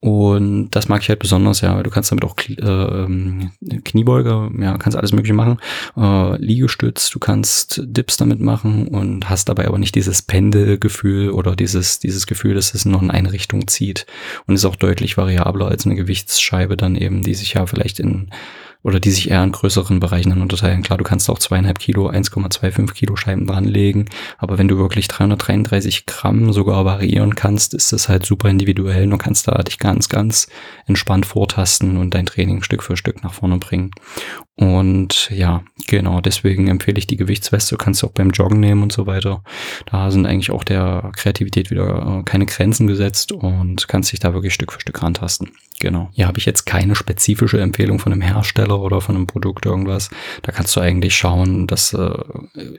Und 0.00 0.70
das 0.70 0.88
mag 0.88 1.02
ich 1.02 1.10
halt 1.10 1.18
besonders, 1.18 1.60
ja, 1.60 1.82
du 1.82 1.90
kannst 1.90 2.10
damit 2.10 2.24
auch 2.24 2.34
äh, 2.48 2.54
ähm, 2.54 3.50
Kniebeuge, 3.84 4.50
ja, 4.58 4.78
kannst 4.78 4.96
alles 4.96 5.12
mögliche 5.12 5.34
machen, 5.34 5.58
äh, 5.94 6.36
Liegestütz, 6.36 7.10
du 7.10 7.18
kannst 7.18 7.82
Dips 7.84 8.16
damit 8.16 8.40
machen 8.40 8.88
und 8.88 9.28
hast 9.28 9.50
dabei 9.50 9.68
aber 9.68 9.78
nicht 9.78 9.94
dieses 9.94 10.22
Pendelgefühl 10.22 11.30
oder 11.30 11.54
dieses, 11.54 11.98
dieses 11.98 12.26
Gefühl, 12.26 12.54
dass 12.54 12.72
es 12.72 12.86
nur 12.86 13.02
in 13.02 13.10
eine 13.10 13.32
Richtung 13.32 13.68
zieht. 13.68 14.06
Und 14.46 14.54
ist 14.54 14.64
auch 14.64 14.76
deutlich 14.76 15.18
variabler 15.18 15.68
als 15.68 15.84
eine 15.84 15.96
Gewichtsscheibe 15.96 16.78
dann 16.78 16.96
eben, 16.96 17.22
die 17.22 17.34
sich 17.34 17.52
ja 17.52 17.66
vielleicht 17.66 18.00
in 18.00 18.30
oder 18.82 19.00
die 19.00 19.10
sich 19.10 19.30
eher 19.30 19.42
in 19.42 19.52
größeren 19.52 20.00
Bereichen 20.00 20.30
dann 20.30 20.42
unterteilen. 20.42 20.82
Klar, 20.82 20.98
du 20.98 21.04
kannst 21.04 21.28
auch 21.28 21.38
zweieinhalb 21.38 21.78
Kilo, 21.78 22.08
1,25 22.08 22.92
Kilo 22.94 23.16
Scheiben 23.16 23.46
dranlegen, 23.46 24.08
aber 24.38 24.58
wenn 24.58 24.68
du 24.68 24.78
wirklich 24.78 25.08
333 25.08 26.06
Gramm 26.06 26.52
sogar 26.52 26.84
variieren 26.84 27.34
kannst, 27.34 27.74
ist 27.74 27.92
das 27.92 28.08
halt 28.08 28.24
super 28.24 28.48
individuell 28.48 29.04
und 29.04 29.10
du 29.10 29.18
kannst 29.18 29.48
da 29.48 29.62
dich 29.62 29.78
ganz, 29.78 30.08
ganz 30.08 30.48
entspannt 30.86 31.26
vortasten 31.26 31.96
und 31.96 32.14
dein 32.14 32.26
Training 32.26 32.62
Stück 32.62 32.82
für 32.82 32.96
Stück 32.96 33.22
nach 33.22 33.34
vorne 33.34 33.58
bringen. 33.58 33.90
Und 34.60 35.30
ja, 35.30 35.62
genau, 35.86 36.20
deswegen 36.20 36.68
empfehle 36.68 36.98
ich 36.98 37.06
die 37.06 37.16
Gewichtsweste. 37.16 37.76
Du 37.76 37.82
kannst 37.82 38.04
auch 38.04 38.10
beim 38.10 38.30
Joggen 38.30 38.60
nehmen 38.60 38.82
und 38.82 38.92
so 38.92 39.06
weiter. 39.06 39.42
Da 39.86 40.10
sind 40.10 40.26
eigentlich 40.26 40.50
auch 40.50 40.64
der 40.64 41.12
Kreativität 41.16 41.70
wieder 41.70 42.20
äh, 42.20 42.22
keine 42.24 42.44
Grenzen 42.44 42.86
gesetzt 42.86 43.32
und 43.32 43.88
kannst 43.88 44.12
dich 44.12 44.20
da 44.20 44.34
wirklich 44.34 44.52
Stück 44.52 44.72
für 44.72 44.80
Stück 44.80 45.02
rantasten. 45.02 45.50
Genau. 45.80 46.10
Hier 46.12 46.26
habe 46.26 46.38
ich 46.38 46.44
jetzt 46.44 46.66
keine 46.66 46.94
spezifische 46.94 47.58
Empfehlung 47.58 47.98
von 47.98 48.12
einem 48.12 48.20
Hersteller 48.20 48.78
oder 48.80 49.00
von 49.00 49.16
einem 49.16 49.26
Produkt 49.26 49.64
irgendwas. 49.64 50.10
Da 50.42 50.52
kannst 50.52 50.76
du 50.76 50.80
eigentlich 50.80 51.16
schauen, 51.16 51.66
dass 51.66 51.94
äh, 51.94 52.10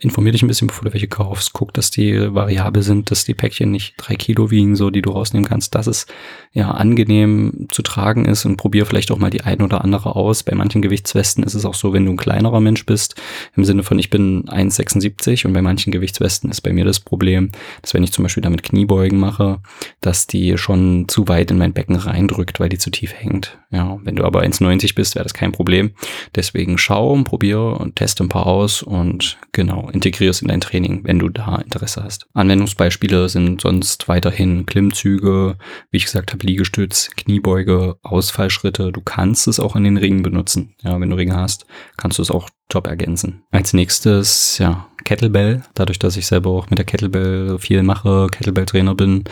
informier 0.01 0.33
dich 0.33 0.43
ein 0.43 0.47
bisschen, 0.47 0.67
bevor 0.67 0.85
du 0.85 0.93
welche 0.93 1.07
kaufst. 1.07 1.51
Guck, 1.53 1.73
dass 1.73 1.89
die 1.89 2.33
variabel 2.33 2.83
sind, 2.83 3.09
dass 3.09 3.25
die 3.25 3.33
Päckchen 3.33 3.71
nicht 3.71 3.95
drei 3.97 4.13
Kilo 4.15 4.51
wiegen, 4.51 4.75
so 4.75 4.91
die 4.91 5.01
du 5.01 5.09
rausnehmen 5.09 5.49
kannst, 5.49 5.73
dass 5.73 5.87
es 5.87 6.05
ja 6.53 6.69
angenehm 6.69 7.67
zu 7.71 7.81
tragen 7.81 8.25
ist 8.25 8.45
und 8.45 8.57
probier 8.57 8.85
vielleicht 8.85 9.09
auch 9.09 9.17
mal 9.17 9.31
die 9.31 9.41
ein 9.41 9.61
oder 9.61 9.83
andere 9.83 10.15
aus. 10.15 10.43
Bei 10.43 10.53
manchen 10.53 10.83
Gewichtswesten 10.83 11.43
ist 11.43 11.55
es 11.55 11.65
auch 11.65 11.73
so, 11.73 11.93
wenn 11.93 12.05
du 12.05 12.11
ein 12.11 12.17
kleinerer 12.17 12.59
Mensch 12.59 12.85
bist, 12.85 13.19
im 13.55 13.65
Sinne 13.65 13.81
von 13.81 13.97
ich 13.97 14.11
bin 14.11 14.45
1,76 14.45 15.47
und 15.47 15.53
bei 15.53 15.63
manchen 15.63 15.91
Gewichtswesten 15.91 16.51
ist 16.51 16.61
bei 16.61 16.71
mir 16.71 16.85
das 16.85 16.99
Problem, 16.99 17.49
dass 17.81 17.95
wenn 17.95 18.03
ich 18.03 18.11
zum 18.11 18.21
Beispiel 18.21 18.43
damit 18.43 18.61
Kniebeugen 18.61 19.19
mache, 19.19 19.59
dass 20.01 20.27
die 20.27 20.55
schon 20.59 21.07
zu 21.07 21.27
weit 21.27 21.49
in 21.49 21.57
mein 21.57 21.73
Becken 21.73 21.95
reindrückt, 21.95 22.59
weil 22.59 22.69
die 22.69 22.77
zu 22.77 22.90
tief 22.91 23.13
hängt. 23.13 23.57
Ja, 23.71 23.99
wenn 24.03 24.15
du 24.15 24.23
aber 24.23 24.41
1,90 24.41 24.95
bist, 24.95 25.15
wäre 25.15 25.23
das 25.23 25.33
kein 25.33 25.51
Problem. 25.51 25.91
Deswegen 26.35 26.77
schau 26.77 27.11
und 27.11 27.25
probier 27.25 27.59
und 27.59 27.95
teste 27.95 28.23
ein 28.23 28.29
paar 28.29 28.47
aus 28.47 28.81
und 28.83 29.37
genau, 29.51 29.89
integriere 29.89 30.31
es 30.31 30.41
in 30.41 30.47
dein 30.47 30.61
Training, 30.61 31.01
wenn 31.03 31.19
du 31.19 31.29
da 31.29 31.57
Interesse 31.57 32.03
hast. 32.03 32.27
Anwendungsbeispiele 32.33 33.29
sind 33.29 33.61
sonst 33.61 34.07
weiterhin 34.07 34.65
Klimmzüge, 34.65 35.57
wie 35.89 35.97
ich 35.97 36.05
gesagt 36.05 36.31
habe, 36.31 36.45
Liegestütz, 36.45 37.09
Kniebeuge, 37.17 37.97
Ausfallschritte. 38.01 38.91
Du 38.91 39.01
kannst 39.01 39.47
es 39.47 39.59
auch 39.59 39.75
in 39.75 39.83
den 39.83 39.97
Ringen 39.97 40.23
benutzen. 40.23 40.75
Ja, 40.81 40.99
wenn 40.99 41.09
du 41.09 41.15
Ringe 41.15 41.35
hast, 41.35 41.65
kannst 41.97 42.17
du 42.17 42.21
es 42.21 42.31
auch 42.31 42.49
top 42.69 42.87
ergänzen. 42.87 43.43
Als 43.51 43.73
nächstes, 43.73 44.57
ja, 44.57 44.87
Kettlebell. 45.03 45.63
Dadurch, 45.73 45.99
dass 45.99 46.17
ich 46.17 46.27
selber 46.27 46.51
auch 46.51 46.69
mit 46.69 46.79
der 46.79 46.85
Kettlebell 46.85 47.57
viel 47.59 47.83
mache, 47.83 48.27
Kettlebell-Trainer 48.31 48.95
bin, 48.95 49.23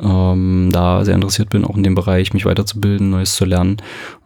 ähm, 0.00 0.70
da 0.72 1.04
sehr 1.04 1.14
interessiert 1.14 1.50
bin, 1.50 1.64
auch 1.64 1.76
in 1.76 1.82
dem 1.82 1.94
Bereich 1.94 2.32
mich 2.32 2.44
weiterzubilden, 2.44 3.10
Neues 3.10 3.36
zu 3.36 3.44
lernen, 3.44 3.76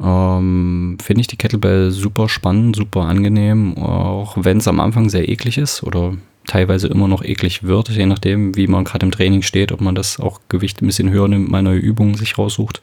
ähm, 0.03 0.97
finde 1.03 1.21
ich 1.21 1.27
die 1.27 1.37
Kettlebell 1.37 1.91
super 2.15 2.29
spannend, 2.29 2.77
super 2.77 3.03
angenehm, 3.03 3.77
auch 3.77 4.37
wenn 4.39 4.59
es 4.59 4.69
am 4.69 4.79
Anfang 4.79 5.09
sehr 5.09 5.29
eklig 5.29 5.59
ist 5.59 5.83
oder 5.83 6.17
teilweise 6.47 6.87
immer 6.87 7.09
noch 7.09 7.25
eklig 7.25 7.65
wird, 7.65 7.89
je 7.89 8.07
nachdem, 8.07 8.55
wie 8.55 8.69
man 8.69 8.85
gerade 8.85 9.05
im 9.05 9.11
Training 9.11 9.43
steht, 9.43 9.73
ob 9.73 9.81
man 9.81 9.97
das 9.97 10.21
auch 10.21 10.41
Gewicht 10.49 10.81
ein 10.81 10.87
bisschen 10.87 11.11
höher 11.11 11.27
nimmt, 11.27 11.51
mal 11.51 11.63
neue 11.63 11.79
Übungen 11.79 12.15
sich 12.15 12.39
raussucht. 12.39 12.81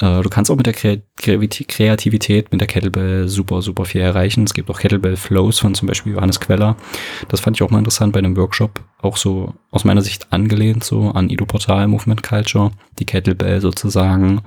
Äh, 0.00 0.22
du 0.22 0.28
kannst 0.30 0.50
auch 0.50 0.56
mit 0.56 0.66
der 0.66 0.72
Kreativität 0.72 2.50
mit 2.50 2.60
der 2.60 2.66
Kettlebell 2.66 3.28
super, 3.28 3.62
super 3.62 3.84
viel 3.84 4.00
erreichen. 4.00 4.44
Es 4.44 4.54
gibt 4.54 4.68
auch 4.68 4.80
Kettlebell 4.80 5.16
Flows 5.16 5.60
von 5.60 5.74
zum 5.74 5.86
Beispiel 5.86 6.14
Johannes 6.14 6.40
Queller. 6.40 6.74
Das 7.28 7.38
fand 7.38 7.56
ich 7.56 7.62
auch 7.62 7.70
mal 7.70 7.78
interessant 7.78 8.12
bei 8.12 8.18
einem 8.18 8.36
Workshop, 8.36 8.80
auch 9.00 9.16
so 9.16 9.54
aus 9.70 9.84
meiner 9.84 10.02
Sicht 10.02 10.32
angelehnt 10.32 10.82
so 10.82 11.10
an 11.10 11.30
Ido 11.30 11.44
Portal 11.44 11.86
Movement 11.86 12.24
Culture, 12.24 12.72
die 12.98 13.04
Kettlebell 13.04 13.60
sozusagen 13.60 14.40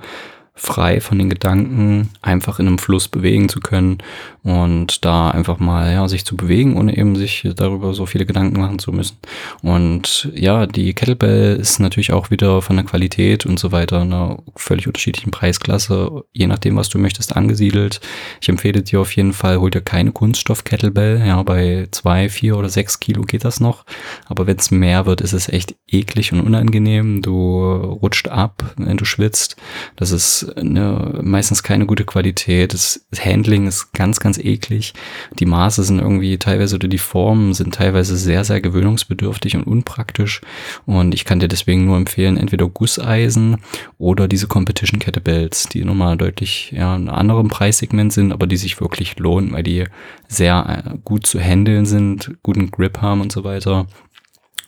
frei 0.54 1.00
von 1.00 1.18
den 1.18 1.30
Gedanken 1.30 2.10
einfach 2.20 2.58
in 2.58 2.66
einem 2.66 2.78
Fluss 2.78 3.08
bewegen 3.08 3.48
zu 3.48 3.60
können 3.60 3.98
und 4.42 5.04
da 5.04 5.30
einfach 5.30 5.58
mal 5.58 5.92
ja 5.92 6.08
sich 6.08 6.24
zu 6.24 6.36
bewegen, 6.36 6.76
ohne 6.76 6.96
eben 6.96 7.16
sich 7.16 7.48
darüber 7.56 7.94
so 7.94 8.06
viele 8.06 8.26
Gedanken 8.26 8.60
machen 8.60 8.78
zu 8.78 8.92
müssen. 8.92 9.18
Und 9.62 10.30
ja, 10.34 10.66
die 10.66 10.92
Kettlebell 10.94 11.56
ist 11.56 11.78
natürlich 11.78 12.12
auch 12.12 12.30
wieder 12.30 12.62
von 12.62 12.76
der 12.76 12.84
Qualität 12.84 13.46
und 13.46 13.58
so 13.58 13.72
weiter 13.72 14.00
einer 14.00 14.42
völlig 14.56 14.86
unterschiedlichen 14.86 15.30
Preisklasse, 15.30 16.24
je 16.32 16.46
nachdem, 16.46 16.76
was 16.76 16.88
du 16.88 16.98
möchtest, 16.98 17.36
angesiedelt. 17.36 18.00
Ich 18.40 18.48
empfehle 18.48 18.82
dir 18.82 19.00
auf 19.00 19.14
jeden 19.16 19.32
Fall, 19.32 19.58
hol 19.58 19.70
dir 19.70 19.82
keine 19.82 20.12
Kunststoff-Kettlebell. 20.12 21.22
Ja, 21.26 21.42
bei 21.42 21.88
zwei, 21.90 22.28
vier 22.28 22.56
oder 22.56 22.68
sechs 22.68 23.00
Kilo 23.00 23.22
geht 23.22 23.44
das 23.44 23.60
noch. 23.60 23.84
Aber 24.26 24.46
wenn 24.46 24.56
es 24.56 24.70
mehr 24.70 25.06
wird, 25.06 25.20
ist 25.20 25.32
es 25.32 25.48
echt 25.48 25.74
eklig 25.86 26.32
und 26.32 26.40
unangenehm. 26.40 27.22
Du 27.22 27.62
rutscht 27.64 28.28
ab, 28.28 28.74
wenn 28.76 28.96
du 28.96 29.04
schwitzt. 29.04 29.56
Das 29.96 30.10
ist 30.10 30.39
eine, 30.44 31.20
meistens 31.22 31.62
keine 31.62 31.86
gute 31.86 32.04
Qualität. 32.04 32.74
Das 32.74 33.06
Handling 33.18 33.66
ist 33.66 33.92
ganz, 33.92 34.20
ganz 34.20 34.38
eklig. 34.38 34.94
Die 35.38 35.46
Maße 35.46 35.82
sind 35.82 35.98
irgendwie 35.98 36.38
teilweise 36.38 36.76
oder 36.76 36.88
die 36.88 36.98
Formen 36.98 37.54
sind 37.54 37.74
teilweise 37.74 38.16
sehr, 38.16 38.44
sehr 38.44 38.60
gewöhnungsbedürftig 38.60 39.56
und 39.56 39.64
unpraktisch. 39.64 40.40
Und 40.86 41.14
ich 41.14 41.24
kann 41.24 41.40
dir 41.40 41.48
deswegen 41.48 41.86
nur 41.86 41.96
empfehlen, 41.96 42.36
entweder 42.36 42.68
Gusseisen 42.68 43.58
oder 43.98 44.28
diese 44.28 44.46
Competition 44.46 45.00
Kettlebells, 45.00 45.68
die 45.68 45.84
nochmal 45.84 46.16
deutlich 46.16 46.72
ja, 46.72 46.96
in 46.96 47.08
einem 47.08 47.18
anderen 47.18 47.48
Preissegment 47.48 48.12
sind, 48.12 48.32
aber 48.32 48.46
die 48.46 48.56
sich 48.56 48.80
wirklich 48.80 49.18
lohnen, 49.18 49.52
weil 49.52 49.62
die 49.62 49.84
sehr 50.28 50.84
äh, 50.84 50.98
gut 51.04 51.26
zu 51.26 51.40
handeln 51.40 51.86
sind, 51.86 52.36
guten 52.42 52.70
Grip 52.70 53.00
haben 53.00 53.20
und 53.20 53.32
so 53.32 53.44
weiter. 53.44 53.86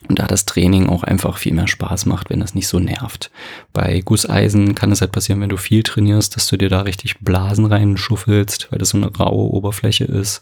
Und 0.09 0.19
da 0.19 0.27
das 0.27 0.45
Training 0.45 0.89
auch 0.89 1.03
einfach 1.03 1.37
viel 1.37 1.53
mehr 1.53 1.67
Spaß 1.67 2.05
macht, 2.05 2.29
wenn 2.29 2.39
das 2.39 2.55
nicht 2.55 2.67
so 2.67 2.79
nervt. 2.79 3.31
Bei 3.71 4.01
Gusseisen 4.01 4.75
kann 4.75 4.91
es 4.91 5.01
halt 5.01 5.11
passieren, 5.11 5.41
wenn 5.41 5.49
du 5.49 5.57
viel 5.57 5.83
trainierst, 5.83 6.35
dass 6.35 6.47
du 6.47 6.57
dir 6.57 6.69
da 6.69 6.81
richtig 6.81 7.19
Blasen 7.19 7.65
reinschuffelst, 7.65 8.71
weil 8.71 8.79
das 8.79 8.89
so 8.89 8.97
eine 8.97 9.15
raue 9.15 9.51
Oberfläche 9.51 10.05
ist. 10.05 10.41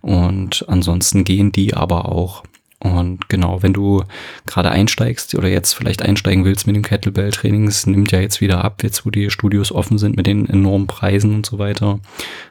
Und 0.00 0.64
ansonsten 0.68 1.24
gehen 1.24 1.52
die 1.52 1.74
aber 1.74 2.06
auch. 2.10 2.44
Und 2.82 3.28
genau, 3.28 3.62
wenn 3.62 3.72
du 3.72 4.02
gerade 4.44 4.70
einsteigst 4.72 5.36
oder 5.36 5.48
jetzt 5.48 5.72
vielleicht 5.74 6.02
einsteigen 6.02 6.44
willst 6.44 6.66
mit 6.66 6.74
dem 6.74 6.82
Kettlebell-Training, 6.82 7.68
es 7.68 7.86
nimmt 7.86 8.10
ja 8.10 8.18
jetzt 8.18 8.40
wieder 8.40 8.64
ab, 8.64 8.82
jetzt 8.82 9.06
wo 9.06 9.10
die 9.10 9.30
Studios 9.30 9.70
offen 9.70 9.98
sind 9.98 10.16
mit 10.16 10.26
den 10.26 10.48
enormen 10.48 10.88
Preisen 10.88 11.32
und 11.36 11.46
so 11.46 11.60
weiter, 11.60 12.00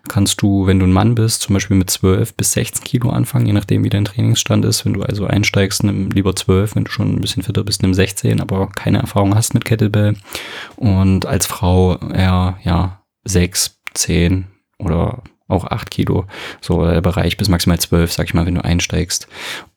kannst 0.08 0.42
du, 0.42 0.68
wenn 0.68 0.80
du 0.80 0.86
ein 0.86 0.94
Mann 0.94 1.16
bist, 1.16 1.42
zum 1.42 1.56
Beispiel 1.56 1.76
mit 1.76 1.90
12 1.90 2.36
bis 2.36 2.54
16 2.54 2.86
Kilo 2.86 3.10
anfangen, 3.10 3.46
je 3.46 3.52
nachdem 3.52 3.84
wie 3.84 3.90
dein 3.90 4.06
Trainingsstand 4.06 4.64
ist. 4.64 4.86
Wenn 4.86 4.94
du 4.94 5.04
also 5.04 5.26
einsteigst, 5.26 5.84
nimm 5.84 6.12
lieber 6.12 6.34
12, 6.34 6.76
wenn 6.76 6.86
du 6.86 6.92
schon 6.92 7.14
ein 7.14 7.22
bisschen 7.22 7.44
fitter 7.44 7.66
bist, 7.66 7.82
nimm 7.82 7.94
16, 7.94 8.40
aber 8.40 8.70
keine 8.70 9.00
Erfahrung 9.00 9.36
hast 9.36 9.54
mit 9.54 9.66
Kettlebell. 9.66 10.16
Und 10.78 11.26
als 11.26 11.46
Frau 11.46 11.98
eher, 11.98 12.58
ja, 12.64 13.04
6, 13.26 13.82
10 13.96 14.48
oder 14.80 15.24
auch 15.52 15.66
8 15.66 15.92
Kilo, 15.92 16.26
so 16.62 16.86
der 16.86 17.02
Bereich 17.02 17.38
bis 17.38 17.50
maximal 17.50 17.80
12, 17.80 18.12
sag 18.12 18.28
ich 18.28 18.34
mal, 18.34 18.46
wenn 18.46 18.56
du 18.56 18.64
einsteigst. 18.64 19.28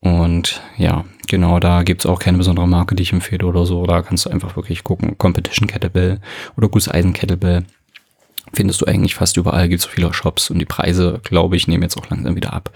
Und 0.01 0.63
ja, 0.77 1.05
genau, 1.29 1.61
da 1.61 1.83
gibt's 1.83 2.07
auch 2.07 2.19
keine 2.19 2.39
besondere 2.39 2.69
Marke, 2.69 2.95
die 2.95 3.03
ich 3.03 3.13
empfehle 3.13 3.47
oder 3.47 3.67
so. 3.67 3.85
Da 3.87 4.03
kannst 4.03 4.27
du 4.27 4.31
einfach 4.31 4.57
wirklich 4.57 4.85
gucken, 4.85 5.19
Competition 5.19 5.69
Kettlebell 5.69 6.21
oder 6.57 6.69
Gusseisen 6.69 7.13
Kettlebell. 7.13 7.65
Findest 8.53 8.81
du 8.81 8.87
eigentlich 8.87 9.15
fast 9.15 9.37
überall, 9.37 9.69
gibt 9.69 9.83
so 9.83 9.89
viele 9.89 10.13
Shops 10.13 10.51
und 10.51 10.59
die 10.59 10.65
Preise, 10.65 11.21
glaube 11.25 11.57
ich, 11.57 11.67
nehmen 11.67 11.83
jetzt 11.83 11.97
auch 11.97 12.09
langsam 12.09 12.37
wieder 12.37 12.53
ab. 12.53 12.71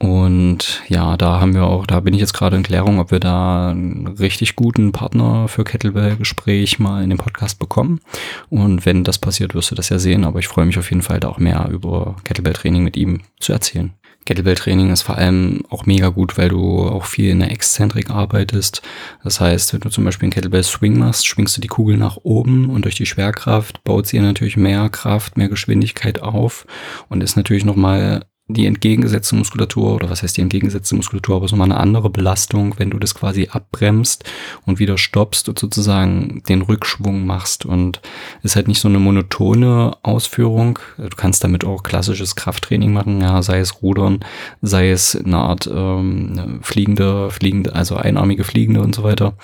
Und 0.00 0.82
ja, 0.88 1.16
da 1.16 1.40
haben 1.40 1.54
wir 1.54 1.64
auch, 1.64 1.84
da 1.84 1.98
bin 1.98 2.14
ich 2.14 2.20
jetzt 2.20 2.32
gerade 2.32 2.56
in 2.56 2.62
Klärung, 2.62 3.00
ob 3.00 3.10
wir 3.10 3.18
da 3.18 3.70
einen 3.70 4.06
richtig 4.06 4.54
guten 4.54 4.92
Partner 4.92 5.48
für 5.48 5.64
Kettlebell-Gespräch 5.64 6.78
mal 6.78 7.02
in 7.02 7.10
den 7.10 7.18
Podcast 7.18 7.58
bekommen. 7.58 8.00
Und 8.48 8.86
wenn 8.86 9.02
das 9.02 9.18
passiert, 9.18 9.54
wirst 9.54 9.72
du 9.72 9.74
das 9.74 9.88
ja 9.88 9.98
sehen. 9.98 10.24
Aber 10.24 10.38
ich 10.38 10.46
freue 10.46 10.66
mich 10.66 10.78
auf 10.78 10.90
jeden 10.90 11.02
Fall 11.02 11.18
da 11.18 11.28
auch 11.28 11.38
mehr 11.38 11.68
über 11.70 12.14
Kettlebell-Training 12.22 12.84
mit 12.84 12.96
ihm 12.96 13.22
zu 13.40 13.52
erzählen. 13.52 13.92
Kettlebell-Training 14.24 14.92
ist 14.92 15.02
vor 15.02 15.16
allem 15.16 15.64
auch 15.68 15.86
mega 15.86 16.10
gut, 16.10 16.38
weil 16.38 16.50
du 16.50 16.82
auch 16.82 17.06
viel 17.06 17.30
in 17.30 17.40
der 17.40 17.50
Exzentrik 17.50 18.10
arbeitest. 18.10 18.82
Das 19.24 19.40
heißt, 19.40 19.72
wenn 19.72 19.80
du 19.80 19.88
zum 19.88 20.04
Beispiel 20.04 20.26
einen 20.26 20.32
Kettlebell-Swing 20.32 20.96
machst, 20.96 21.26
schwingst 21.26 21.56
du 21.56 21.60
die 21.60 21.68
Kugel 21.68 21.96
nach 21.96 22.18
oben 22.22 22.70
und 22.70 22.84
durch 22.84 22.94
die 22.94 23.06
Schwerkraft 23.06 23.82
baut 23.82 24.06
sie 24.06 24.20
natürlich 24.20 24.56
mehr 24.56 24.90
Kraft, 24.90 25.36
mehr 25.36 25.48
Geschwindigkeit 25.48 26.22
auf 26.22 26.66
und 27.08 27.22
ist 27.22 27.36
natürlich 27.36 27.64
nochmal 27.64 28.26
die 28.48 28.66
entgegengesetzte 28.66 29.36
Muskulatur 29.36 29.94
oder 29.94 30.08
was 30.08 30.22
heißt 30.22 30.38
die 30.38 30.40
entgegengesetzte 30.40 30.96
Muskulatur, 30.96 31.36
aber 31.36 31.48
so 31.48 31.56
mal 31.56 31.64
eine 31.64 31.76
andere 31.76 32.08
Belastung, 32.08 32.74
wenn 32.78 32.88
du 32.88 32.98
das 32.98 33.14
quasi 33.14 33.48
abbremst 33.52 34.24
und 34.64 34.78
wieder 34.78 34.96
stoppst 34.96 35.50
und 35.50 35.58
sozusagen 35.58 36.42
den 36.48 36.62
Rückschwung 36.62 37.26
machst 37.26 37.66
und 37.66 38.00
ist 38.42 38.56
halt 38.56 38.66
nicht 38.66 38.80
so 38.80 38.88
eine 38.88 38.98
monotone 38.98 39.98
Ausführung. 40.02 40.78
Du 40.96 41.14
kannst 41.14 41.44
damit 41.44 41.64
auch 41.64 41.82
klassisches 41.82 42.36
Krafttraining 42.36 42.90
machen, 42.90 43.20
ja, 43.20 43.42
sei 43.42 43.58
es 43.58 43.82
Rudern, 43.82 44.20
sei 44.62 44.90
es 44.90 45.14
eine 45.14 45.36
Art 45.36 45.68
ähm, 45.70 46.60
fliegende, 46.62 47.30
fliegende, 47.30 47.74
also 47.74 47.96
einarmige 47.96 48.44
Fliegende 48.44 48.80
und 48.80 48.94
so 48.94 49.02
weiter. 49.02 49.34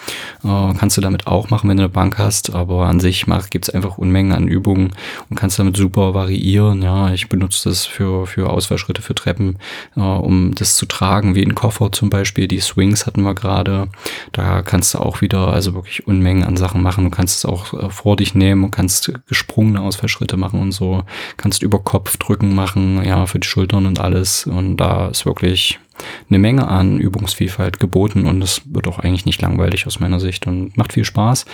Äh, 0.43 0.75
kannst 0.79 0.97
du 0.97 1.03
damit 1.03 1.27
auch 1.27 1.51
machen, 1.51 1.69
wenn 1.69 1.77
du 1.77 1.83
eine 1.83 1.93
Bank 1.93 2.17
hast, 2.17 2.55
aber 2.55 2.87
an 2.87 3.01
sich 3.01 3.27
gibt 3.51 3.69
es 3.69 3.75
einfach 3.75 3.99
Unmengen 3.99 4.33
an 4.33 4.49
Übungen 4.49 4.93
und 5.29 5.37
kannst 5.37 5.59
damit 5.59 5.77
super 5.77 6.15
variieren. 6.15 6.81
Ja, 6.81 7.13
ich 7.13 7.29
benutze 7.29 7.69
das 7.69 7.85
für, 7.85 8.27
für 8.27 8.49
Ausfallschritte 8.49 8.94
Ausfallschritte 8.95 9.03
für 9.03 9.15
Treppen, 9.15 9.59
äh, 9.97 10.01
um 10.01 10.55
das 10.55 10.77
zu 10.77 10.87
tragen, 10.87 11.35
wie 11.35 11.45
ein 11.45 11.55
Koffer 11.55 11.93
zum 11.93 12.11
Beispiel. 12.11 12.49
Die 12.49 12.61
Swings 12.61 13.07
hatten 13.07 13.23
wir 13.23 13.35
gerade. 13.35 13.89
Da 14.33 14.63
kannst 14.63 14.95
du 14.95 14.99
auch 14.99 15.21
wieder 15.21 15.53
also 15.53 15.75
wirklich 15.75 16.07
Unmengen 16.07 16.45
an 16.45 16.57
Sachen 16.57 16.83
machen. 16.83 17.05
Du 17.05 17.11
kannst 17.11 17.39
es 17.39 17.45
auch 17.45 17.75
äh, 17.75 17.91
vor 17.91 18.17
dich 18.17 18.35
nehmen 18.35 18.65
und 18.65 18.71
kannst 18.71 19.13
gesprungene 19.27 19.81
Ausfallschritte 19.81 20.37
machen 20.37 20.61
und 20.61 20.73
so. 20.73 21.05
Kannst 21.37 21.63
über 21.63 21.79
Kopf 21.79 22.17
drücken 22.17 22.55
machen, 22.55 23.05
ja, 23.05 23.27
für 23.27 23.39
die 23.39 23.49
Schultern 23.49 23.87
und 23.87 24.01
alles. 24.01 24.47
Und 24.47 24.77
da 24.77 25.09
ist 25.09 25.27
wirklich 25.27 25.81
eine 26.29 26.39
Menge 26.39 26.69
an 26.69 26.99
Übungsvielfalt 26.99 27.81
geboten 27.81 28.27
und 28.27 28.43
es 28.43 28.63
wird 28.65 28.89
auch 28.89 28.99
eigentlich 28.99 29.27
nicht 29.27 29.41
langweilig 29.43 29.87
aus 29.87 30.01
meiner 30.01 30.21
Sicht 30.21 30.47
und 30.47 30.77
macht 30.77 30.93
viel 30.93 31.05
Spaß. 31.05 31.45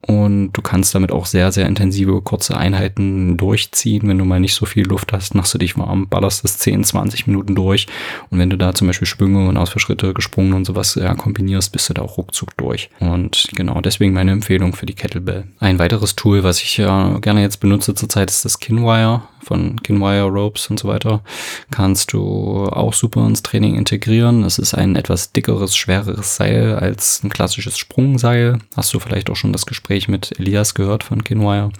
Und 0.00 0.52
du 0.52 0.62
kannst 0.62 0.94
damit 0.94 1.12
auch 1.12 1.26
sehr, 1.26 1.52
sehr 1.52 1.66
intensive, 1.66 2.20
kurze 2.22 2.56
Einheiten 2.56 3.36
durchziehen. 3.36 4.08
Wenn 4.08 4.18
du 4.18 4.24
mal 4.24 4.40
nicht 4.40 4.54
so 4.54 4.66
viel 4.66 4.86
Luft 4.86 5.12
hast, 5.12 5.34
machst 5.34 5.54
du 5.54 5.58
dich 5.58 5.76
warm, 5.76 6.08
ballerst 6.08 6.44
das 6.44 6.58
10, 6.58 6.84
20 6.84 7.26
Minuten 7.26 7.54
durch. 7.54 7.86
Und 8.30 8.38
wenn 8.38 8.50
du 8.50 8.56
da 8.56 8.74
zum 8.74 8.86
Beispiel 8.86 9.06
Schwünge 9.06 9.48
und 9.48 9.56
Ausfallschritte, 9.56 10.14
gesprungen 10.14 10.52
und 10.52 10.64
sowas 10.64 10.94
ja, 10.94 11.14
kombinierst, 11.14 11.72
bist 11.72 11.88
du 11.88 11.94
da 11.94 12.02
auch 12.02 12.18
ruckzuck 12.18 12.56
durch. 12.56 12.90
Und 13.00 13.48
genau 13.54 13.80
deswegen 13.80 14.12
meine 14.12 14.32
Empfehlung 14.32 14.74
für 14.74 14.86
die 14.86 14.94
Kettlebell. 14.94 15.44
Ein 15.58 15.78
weiteres 15.78 16.16
Tool, 16.16 16.44
was 16.44 16.62
ich 16.62 16.76
ja 16.76 17.18
gerne 17.18 17.42
jetzt 17.42 17.60
benutze 17.60 17.94
zurzeit, 17.94 18.30
ist 18.30 18.44
das 18.44 18.58
Kinwire 18.60 19.22
von 19.48 19.82
Kinwire 19.82 20.26
Ropes 20.26 20.68
und 20.68 20.78
so 20.78 20.88
weiter. 20.88 21.22
Kannst 21.70 22.12
du 22.12 22.66
auch 22.66 22.92
super 22.92 23.26
ins 23.26 23.42
Training 23.42 23.74
integrieren. 23.74 24.44
Es 24.44 24.58
ist 24.58 24.74
ein 24.74 24.94
etwas 24.94 25.32
dickeres, 25.32 25.74
schwereres 25.74 26.36
Seil 26.36 26.76
als 26.76 27.22
ein 27.24 27.30
klassisches 27.30 27.78
Sprungseil. 27.78 28.58
Hast 28.76 28.92
du 28.94 29.00
vielleicht 29.00 29.30
auch 29.30 29.36
schon 29.36 29.52
das 29.52 29.66
Gespräch 29.66 30.08
mit 30.08 30.38
Elias 30.38 30.74
gehört 30.74 31.02
von 31.02 31.24
Kinwire? 31.24 31.70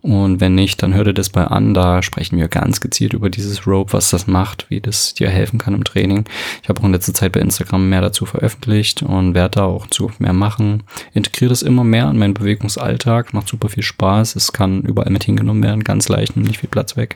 Und 0.00 0.40
wenn 0.40 0.54
nicht, 0.54 0.82
dann 0.82 0.94
hör 0.94 1.04
dir 1.04 1.14
das 1.14 1.34
mal 1.34 1.44
an. 1.44 1.74
Da 1.74 2.02
sprechen 2.02 2.38
wir 2.38 2.48
ganz 2.48 2.80
gezielt 2.80 3.12
über 3.12 3.28
dieses 3.28 3.66
Rope, 3.66 3.92
was 3.92 4.10
das 4.10 4.26
macht, 4.26 4.66
wie 4.70 4.80
das 4.80 5.14
dir 5.14 5.28
helfen 5.28 5.58
kann 5.58 5.74
im 5.74 5.84
Training. 5.84 6.24
Ich 6.62 6.68
habe 6.68 6.80
auch 6.80 6.84
in 6.84 6.92
letzter 6.92 7.14
Zeit 7.14 7.32
bei 7.32 7.40
Instagram 7.40 7.88
mehr 7.88 8.00
dazu 8.00 8.24
veröffentlicht 8.24 9.02
und 9.02 9.34
werde 9.34 9.56
da 9.56 9.64
auch 9.64 9.86
zu 9.88 10.10
mehr 10.18 10.32
machen. 10.32 10.82
Integriere 11.12 11.50
das 11.50 11.62
immer 11.62 11.84
mehr 11.84 12.10
in 12.10 12.18
meinen 12.18 12.34
Bewegungsalltag. 12.34 13.34
Macht 13.34 13.48
super 13.48 13.68
viel 13.68 13.82
Spaß. 13.82 14.36
Es 14.36 14.52
kann 14.52 14.82
überall 14.82 15.10
mit 15.10 15.24
hingenommen 15.24 15.62
werden, 15.62 15.84
ganz 15.84 16.08
leicht 16.08 16.36
und 16.36 16.42
nicht 16.44 16.60
viel 16.60 16.70
Platz 16.70 16.96
weg. 16.96 17.09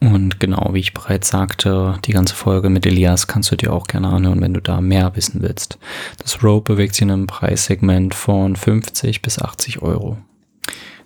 Und 0.00 0.40
genau, 0.40 0.70
wie 0.72 0.80
ich 0.80 0.94
bereits 0.94 1.28
sagte, 1.28 1.98
die 2.04 2.12
ganze 2.12 2.34
Folge 2.34 2.70
mit 2.70 2.86
Elias 2.86 3.26
kannst 3.26 3.50
du 3.50 3.56
dir 3.56 3.72
auch 3.72 3.86
gerne 3.86 4.08
anhören, 4.08 4.40
wenn 4.40 4.54
du 4.54 4.60
da 4.60 4.80
mehr 4.80 5.14
wissen 5.16 5.42
willst. 5.42 5.78
Das 6.18 6.42
Rope 6.42 6.74
bewegt 6.74 6.94
sich 6.94 7.02
in 7.02 7.10
einem 7.10 7.26
Preissegment 7.26 8.14
von 8.14 8.56
50 8.56 9.22
bis 9.22 9.38
80 9.38 9.82
Euro. 9.82 10.18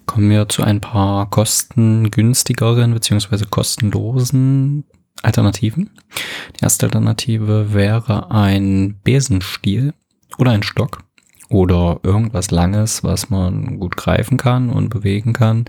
Kommen 0.07 0.31
wir 0.31 0.49
zu 0.49 0.63
ein 0.63 0.81
paar 0.81 1.31
kostengünstigeren 1.31 2.93
bzw. 2.95 3.45
kostenlosen 3.49 4.85
Alternativen. 5.23 5.91
Die 6.57 6.63
erste 6.63 6.87
Alternative 6.87 7.75
wäre 7.75 8.31
ein 8.31 8.99
Besenstiel 9.05 9.95
oder 10.39 10.53
ein 10.53 10.63
Stock 10.63 11.03
oder 11.51 11.99
irgendwas 12.05 12.53
Langes, 12.53 13.03
was 13.03 13.29
man 13.29 13.81
gut 13.81 13.97
greifen 13.97 14.37
kann 14.37 14.71
und 14.71 14.89
bewegen 14.89 15.33
kann. 15.33 15.65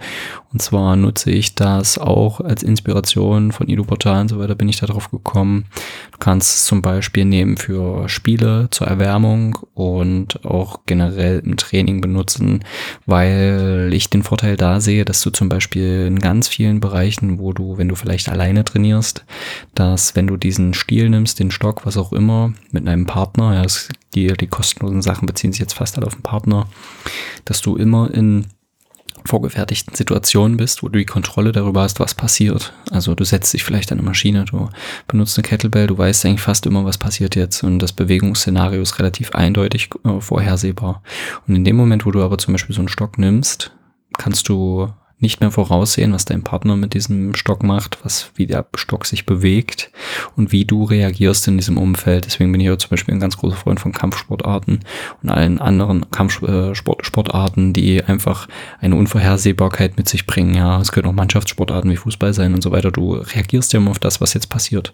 Und 0.53 0.61
zwar 0.61 0.95
nutze 0.95 1.31
ich 1.31 1.55
das 1.55 1.97
auch 1.97 2.39
als 2.39 2.61
Inspiration 2.61 3.51
von 3.51 3.67
Ido 3.67 3.83
Portal 3.83 4.21
und 4.21 4.27
so 4.29 4.39
weiter 4.39 4.53
bin 4.53 4.69
ich 4.69 4.79
darauf 4.79 5.09
gekommen. 5.09 5.65
Du 6.11 6.19
kannst 6.19 6.55
es 6.55 6.65
zum 6.65 6.83
Beispiel 6.83 7.25
nehmen 7.25 7.57
für 7.57 8.07
Spiele 8.09 8.67
zur 8.69 8.87
Erwärmung 8.87 9.57
und 9.73 10.45
auch 10.45 10.81
generell 10.85 11.39
im 11.39 11.57
Training 11.57 11.99
benutzen, 11.99 12.63
weil 13.07 13.89
ich 13.91 14.11
den 14.11 14.21
Vorteil 14.21 14.57
da 14.57 14.81
sehe, 14.81 15.03
dass 15.03 15.21
du 15.21 15.31
zum 15.31 15.49
Beispiel 15.49 16.05
in 16.05 16.19
ganz 16.19 16.47
vielen 16.47 16.79
Bereichen, 16.79 17.39
wo 17.39 17.53
du, 17.53 17.79
wenn 17.79 17.87
du 17.87 17.95
vielleicht 17.95 18.29
alleine 18.29 18.63
trainierst, 18.63 19.25
dass 19.73 20.15
wenn 20.15 20.27
du 20.27 20.37
diesen 20.37 20.75
Stiel 20.75 21.09
nimmst, 21.09 21.39
den 21.39 21.49
Stock, 21.49 21.87
was 21.87 21.97
auch 21.97 22.13
immer, 22.13 22.53
mit 22.71 22.87
einem 22.87 23.07
Partner, 23.07 23.55
ja, 23.55 23.63
das 23.63 23.89
die, 24.15 24.27
die 24.27 24.47
kostenlosen 24.47 25.01
Sachen 25.01 25.25
beziehen 25.25 25.53
sich 25.53 25.59
jetzt 25.59 25.73
fast 25.73 25.97
alle 25.97 26.07
auf 26.07 26.15
den 26.15 26.23
Partner, 26.23 26.67
dass 27.45 27.61
du 27.61 27.75
immer 27.75 28.13
in 28.13 28.47
vorgefertigten 29.25 29.95
Situationen 29.95 30.57
bist, 30.57 30.81
wo 30.81 30.89
du 30.89 30.97
die 30.97 31.05
Kontrolle 31.05 31.51
darüber 31.51 31.81
hast, 31.81 31.99
was 31.99 32.15
passiert. 32.15 32.73
Also 32.89 33.13
du 33.13 33.23
setzt 33.23 33.53
dich 33.53 33.63
vielleicht 33.63 33.91
an 33.91 33.99
eine 33.99 34.07
Maschine, 34.07 34.45
du 34.45 34.69
benutzt 35.07 35.37
eine 35.37 35.47
Kettlebell, 35.47 35.87
du 35.87 35.97
weißt 35.97 36.25
eigentlich 36.25 36.41
fast 36.41 36.65
immer, 36.65 36.85
was 36.85 36.97
passiert 36.97 37.35
jetzt 37.35 37.63
und 37.63 37.79
das 37.79 37.93
Bewegungsszenario 37.93 38.81
ist 38.81 38.99
relativ 38.99 39.31
eindeutig 39.35 39.89
äh, 40.03 40.19
vorhersehbar. 40.19 41.03
Und 41.47 41.55
in 41.55 41.63
dem 41.63 41.75
Moment, 41.75 42.05
wo 42.05 42.11
du 42.11 42.23
aber 42.23 42.37
zum 42.37 42.53
Beispiel 42.53 42.75
so 42.75 42.81
einen 42.81 42.89
Stock 42.89 43.17
nimmst, 43.17 43.71
kannst 44.17 44.49
du 44.49 44.91
nicht 45.21 45.39
mehr 45.39 45.51
voraussehen, 45.51 46.13
was 46.13 46.25
dein 46.25 46.43
Partner 46.43 46.75
mit 46.75 46.93
diesem 46.93 47.35
Stock 47.35 47.63
macht, 47.63 47.99
was, 48.03 48.31
wie 48.35 48.47
der 48.47 48.65
Stock 48.75 49.05
sich 49.05 49.25
bewegt 49.25 49.91
und 50.35 50.51
wie 50.51 50.65
du 50.65 50.83
reagierst 50.83 51.47
in 51.47 51.57
diesem 51.57 51.77
Umfeld. 51.77 52.25
Deswegen 52.25 52.51
bin 52.51 52.59
ich 52.59 52.67
ja 52.67 52.77
zum 52.77 52.89
Beispiel 52.89 53.13
ein 53.13 53.19
ganz 53.19 53.37
großer 53.37 53.55
Freund 53.55 53.79
von 53.79 53.91
Kampfsportarten 53.91 54.79
und 55.21 55.29
allen 55.29 55.59
anderen 55.59 56.09
Kampfsportarten, 56.09 57.69
äh, 57.69 57.73
die 57.73 58.03
einfach 58.03 58.47
eine 58.79 58.95
Unvorhersehbarkeit 58.95 59.97
mit 59.97 60.09
sich 60.09 60.25
bringen. 60.25 60.55
Ja, 60.55 60.81
es 60.81 60.91
können 60.91 61.07
auch 61.07 61.13
Mannschaftssportarten 61.13 61.91
wie 61.91 61.97
Fußball 61.97 62.33
sein 62.33 62.53
und 62.53 62.61
so 62.61 62.71
weiter. 62.71 62.91
Du 62.91 63.13
reagierst 63.13 63.73
ja 63.73 63.79
immer 63.79 63.91
auf 63.91 63.99
das, 63.99 64.21
was 64.21 64.33
jetzt 64.33 64.49
passiert. 64.49 64.91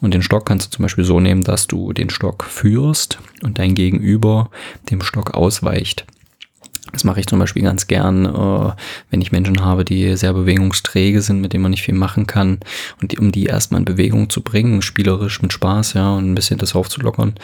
Und 0.00 0.14
den 0.14 0.22
Stock 0.22 0.46
kannst 0.46 0.66
du 0.66 0.76
zum 0.76 0.84
Beispiel 0.84 1.04
so 1.04 1.18
nehmen, 1.18 1.42
dass 1.42 1.66
du 1.66 1.92
den 1.92 2.10
Stock 2.10 2.44
führst 2.44 3.18
und 3.42 3.58
dein 3.58 3.74
Gegenüber 3.74 4.50
dem 4.90 5.02
Stock 5.02 5.34
ausweicht. 5.34 6.06
Das 6.94 7.04
mache 7.04 7.20
ich 7.20 7.26
zum 7.26 7.38
Beispiel 7.38 7.62
ganz 7.62 7.86
gern, 7.86 8.24
äh, 8.24 8.72
wenn 9.10 9.20
ich 9.20 9.32
Menschen 9.32 9.62
habe, 9.62 9.84
die 9.84 10.16
sehr 10.16 10.32
bewegungsträge 10.32 11.20
sind, 11.20 11.40
mit 11.40 11.52
denen 11.52 11.62
man 11.62 11.70
nicht 11.70 11.82
viel 11.82 11.94
machen 11.94 12.26
kann. 12.26 12.60
Und 13.02 13.18
um 13.18 13.32
die 13.32 13.46
erstmal 13.46 13.80
in 13.80 13.84
Bewegung 13.84 14.30
zu 14.30 14.42
bringen, 14.42 14.80
spielerisch 14.80 15.42
mit 15.42 15.52
Spaß, 15.52 15.94
ja, 15.94 16.14
und 16.14 16.30
ein 16.30 16.34
bisschen 16.34 16.58
das 16.58 16.74
aufzulockern, 16.74 17.34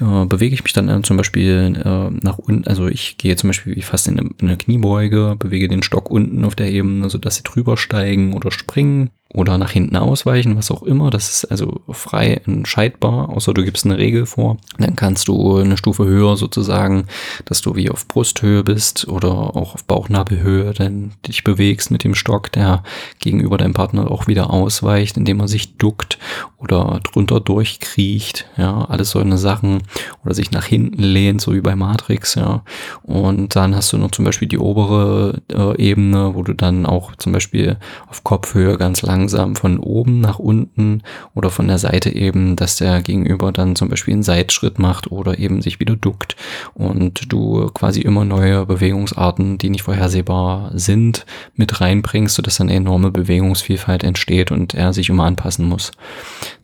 äh, 0.00 0.24
bewege 0.26 0.54
ich 0.54 0.62
mich 0.62 0.72
dann 0.72 0.88
äh, 0.88 1.02
zum 1.02 1.16
Beispiel 1.16 1.80
äh, 1.84 2.10
nach 2.24 2.38
unten, 2.38 2.66
also 2.66 2.88
ich 2.88 3.18
gehe 3.18 3.36
zum 3.36 3.48
Beispiel 3.48 3.80
fast 3.82 4.08
in 4.08 4.18
eine, 4.18 4.30
in 4.40 4.48
eine 4.48 4.56
Kniebeuge, 4.56 5.36
bewege 5.38 5.68
den 5.68 5.82
Stock 5.82 6.10
unten 6.10 6.44
auf 6.44 6.54
der 6.54 6.70
Ebene, 6.70 7.10
sodass 7.10 7.36
sie 7.36 7.42
drüber 7.42 7.76
steigen 7.76 8.32
oder 8.32 8.50
springen 8.50 9.10
oder 9.34 9.56
nach 9.56 9.70
hinten 9.70 9.96
ausweichen, 9.96 10.56
was 10.56 10.70
auch 10.70 10.82
immer. 10.82 11.10
Das 11.10 11.30
ist 11.30 11.44
also 11.46 11.80
frei 11.88 12.40
entscheidbar, 12.44 13.30
außer 13.30 13.54
du 13.54 13.64
gibst 13.64 13.84
eine 13.86 13.96
Regel 13.96 14.26
vor. 14.26 14.58
Dann 14.78 14.94
kannst 14.94 15.28
du 15.28 15.56
eine 15.56 15.76
Stufe 15.76 16.04
höher 16.04 16.36
sozusagen, 16.36 17.06
dass 17.46 17.62
du 17.62 17.74
wie 17.74 17.90
auf 17.90 18.06
Brusthöhe 18.06 18.62
bist 18.62 19.08
oder 19.08 19.30
auch 19.30 19.74
auf 19.74 19.84
Bauchnabelhöhe, 19.84 20.74
dann 20.74 21.12
dich 21.26 21.44
bewegst 21.44 21.90
mit 21.90 22.04
dem 22.04 22.14
Stock, 22.14 22.52
der 22.52 22.82
gegenüber 23.20 23.56
deinem 23.56 23.74
Partner 23.74 24.10
auch 24.10 24.26
wieder 24.26 24.50
ausweicht, 24.50 25.16
indem 25.16 25.40
er 25.40 25.48
sich 25.48 25.76
duckt 25.78 26.18
oder 26.58 27.00
drunter 27.02 27.40
durchkriecht. 27.40 28.46
Ja, 28.58 28.84
alles 28.84 29.10
so 29.10 29.18
eine 29.18 29.38
Sachen 29.38 29.81
oder 30.24 30.34
sich 30.34 30.50
nach 30.50 30.64
hinten 30.64 31.02
lehnt, 31.02 31.40
so 31.40 31.54
wie 31.54 31.60
bei 31.60 31.76
Matrix. 31.76 32.34
Ja, 32.34 32.62
und 33.02 33.56
dann 33.56 33.74
hast 33.74 33.92
du 33.92 33.98
noch 33.98 34.10
zum 34.10 34.24
Beispiel 34.24 34.48
die 34.48 34.58
obere 34.58 35.40
äh, 35.52 35.80
Ebene, 35.82 36.34
wo 36.34 36.42
du 36.42 36.52
dann 36.54 36.86
auch 36.86 37.16
zum 37.16 37.32
Beispiel 37.32 37.76
auf 38.08 38.24
Kopfhöhe 38.24 38.76
ganz 38.76 39.02
lang 39.02 39.12
langsam 39.22 39.54
von 39.54 39.78
oben 39.78 40.20
nach 40.20 40.38
unten 40.38 41.02
oder 41.34 41.50
von 41.50 41.68
der 41.68 41.78
Seite 41.78 42.10
eben, 42.10 42.56
dass 42.56 42.76
der 42.76 43.02
Gegenüber 43.02 43.52
dann 43.52 43.76
zum 43.76 43.88
Beispiel 43.88 44.14
einen 44.14 44.22
Seitschritt 44.22 44.78
macht 44.78 45.12
oder 45.12 45.38
eben 45.38 45.62
sich 45.62 45.80
wieder 45.80 45.96
duckt 45.96 46.34
und 46.74 47.32
du 47.32 47.70
quasi 47.74 48.00
immer 48.00 48.24
neue 48.24 48.66
Bewegungsarten, 48.66 49.58
die 49.58 49.70
nicht 49.70 49.82
vorhersehbar 49.82 50.72
sind, 50.74 51.24
mit 51.54 51.80
reinbringst, 51.80 52.34
sodass 52.34 52.56
dann 52.56 52.68
enorme 52.68 53.10
Bewegungsvielfalt 53.10 54.02
entsteht 54.02 54.50
und 54.50 54.74
er 54.74 54.92
sich 54.92 55.08
immer 55.08 55.24
anpassen 55.24 55.68
muss. 55.68 55.92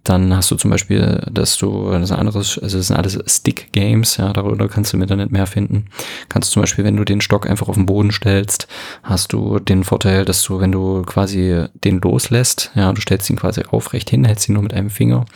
Dann 0.04 0.35
hast 0.35 0.50
du 0.50 0.57
zum 0.57 0.70
Beispiel, 0.70 1.22
dass 1.31 1.59
du, 1.59 1.90
das 1.90 2.12
anderes, 2.12 2.59
also 2.59 2.78
das 2.78 2.87
sind 2.87 2.96
alles 2.96 3.08
Stick-Games, 3.09 4.16
ja, 4.16 4.33
darüber 4.33 4.68
kannst 4.68 4.92
du 4.92 4.97
im 4.97 5.03
Internet 5.03 5.33
mehr 5.33 5.47
finden. 5.47 5.87
Kannst 6.29 6.51
du 6.51 6.55
zum 6.55 6.62
Beispiel, 6.62 6.85
wenn 6.85 6.97
du 6.97 7.05
den 7.05 7.21
Stock 7.21 7.49
einfach 7.49 7.68
auf 7.68 7.75
den 7.75 7.87
Boden 7.87 8.12
stellst, 8.12 8.68
hast 9.03 9.33
du 9.33 9.59
den 9.59 9.85
Vorteil, 9.85 10.25
dass 10.25 10.42
du, 10.42 10.61
wenn 10.61 10.73
du 10.73 11.03
quasi 11.03 11.66
den 11.85 12.01
loslässt, 12.01 12.71
ja, 12.75 12.92
du 12.92 13.01
stellst 13.01 13.29
ihn 13.31 13.37
quasi 13.37 13.62
aufrecht 13.68 14.11
hin, 14.11 14.25
hältst 14.25 14.49
ihn 14.49 14.55
nur 14.55 14.62
mit 14.62 14.75
einem 14.75 14.90
Finger 14.90 15.27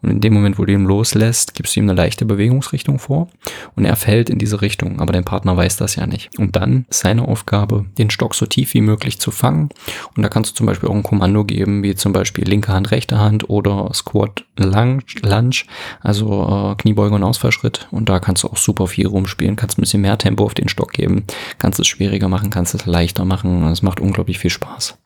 und 0.00 0.10
in 0.10 0.20
dem 0.20 0.32
Moment, 0.32 0.58
wo 0.58 0.64
du 0.64 0.72
ihn 0.72 0.84
loslässt, 0.84 1.54
gibst 1.54 1.76
du 1.76 1.80
ihm 1.80 1.88
eine 1.88 1.94
leichte 1.94 2.24
Bewegungsrichtung 2.24 2.98
vor 2.98 3.28
und 3.76 3.84
er 3.84 3.96
fällt 3.96 4.30
in 4.30 4.38
diese 4.38 4.62
Richtung, 4.62 5.00
aber 5.00 5.12
dein 5.12 5.24
Partner 5.24 5.56
weiß 5.56 5.76
das 5.76 5.96
ja 5.96 6.06
nicht. 6.06 6.38
Und 6.38 6.56
dann 6.56 6.86
ist 6.88 7.00
seine 7.00 7.28
Aufgabe, 7.28 7.86
den 7.98 8.10
Stock 8.10 8.34
so 8.34 8.46
tief 8.46 8.74
wie 8.74 8.80
möglich 8.80 9.18
zu 9.18 9.30
fangen 9.30 9.70
und 10.16 10.22
da 10.22 10.28
kannst 10.28 10.52
du 10.52 10.54
zum 10.54 10.66
Beispiel 10.66 10.88
auch 10.88 10.94
ein 10.94 11.02
Kommando 11.02 11.44
geben, 11.44 11.82
wie 11.82 11.94
zum 11.94 12.12
Beispiel 12.12 12.44
linke 12.48 12.72
Hand, 12.72 12.90
rechte 12.90 13.18
Hand 13.18 13.50
oder 13.50 13.90
Squat 13.92 14.12
Squat 14.12 14.44
Lunge, 14.58 15.64
also 16.00 16.72
äh, 16.72 16.74
Kniebeuge 16.76 17.14
und 17.14 17.21
Ausfallschritt. 17.22 17.88
Und 17.90 18.08
da 18.08 18.20
kannst 18.20 18.42
du 18.42 18.48
auch 18.48 18.56
super 18.56 18.86
viel 18.86 19.06
rumspielen, 19.06 19.56
kannst 19.56 19.78
ein 19.78 19.82
bisschen 19.82 20.02
mehr 20.02 20.18
Tempo 20.18 20.44
auf 20.44 20.54
den 20.54 20.68
Stock 20.68 20.92
geben, 20.92 21.24
kannst 21.58 21.80
es 21.80 21.86
schwieriger 21.86 22.28
machen, 22.28 22.50
kannst 22.50 22.74
es 22.74 22.86
leichter 22.86 23.24
machen. 23.24 23.64
Es 23.66 23.82
macht 23.82 24.00
unglaublich 24.00 24.38
viel 24.38 24.50
Spaß. 24.50 24.98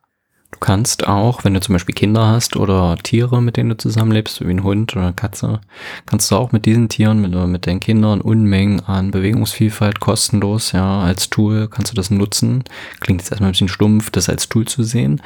Du 0.53 0.61
kannst 0.61 1.07
auch, 1.07 1.45
wenn 1.45 1.55
du 1.55 1.61
zum 1.61 1.75
Beispiel 1.75 1.95
Kinder 1.95 2.29
hast 2.29 2.57
oder 2.57 2.97
Tiere, 3.03 3.43
mit 3.43 3.57
denen 3.57 3.71
du 3.71 3.77
zusammenlebst, 3.77 4.47
wie 4.47 4.51
ein 4.51 4.63
Hund 4.63 4.97
oder 4.97 5.13
Katze, 5.13 5.61
kannst 6.07 6.31
du 6.31 6.37
auch 6.37 6.53
mit 6.53 6.65
diesen 6.65 6.89
Tieren, 6.89 7.21
mit, 7.21 7.35
mit 7.35 7.67
deinen 7.67 7.81
Kindern 7.81 8.21
Unmengen 8.21 8.81
an 8.81 9.11
Bewegungsvielfalt 9.11 10.01
kostenlos, 10.01 10.73
ja, 10.73 11.01
als 11.01 11.29
Tool 11.29 11.69
kannst 11.69 11.93
du 11.93 11.97
das 11.97 12.11
nutzen. 12.11 12.65
Klingt 13.01 13.21
jetzt 13.21 13.33
erstmal 13.33 13.51
ein 13.51 13.53
bisschen 13.53 13.69
stumpf, 13.69 14.11
das 14.11 14.29
als 14.29 14.49
Tool 14.49 14.67
zu 14.67 14.83
sehen 14.83 15.21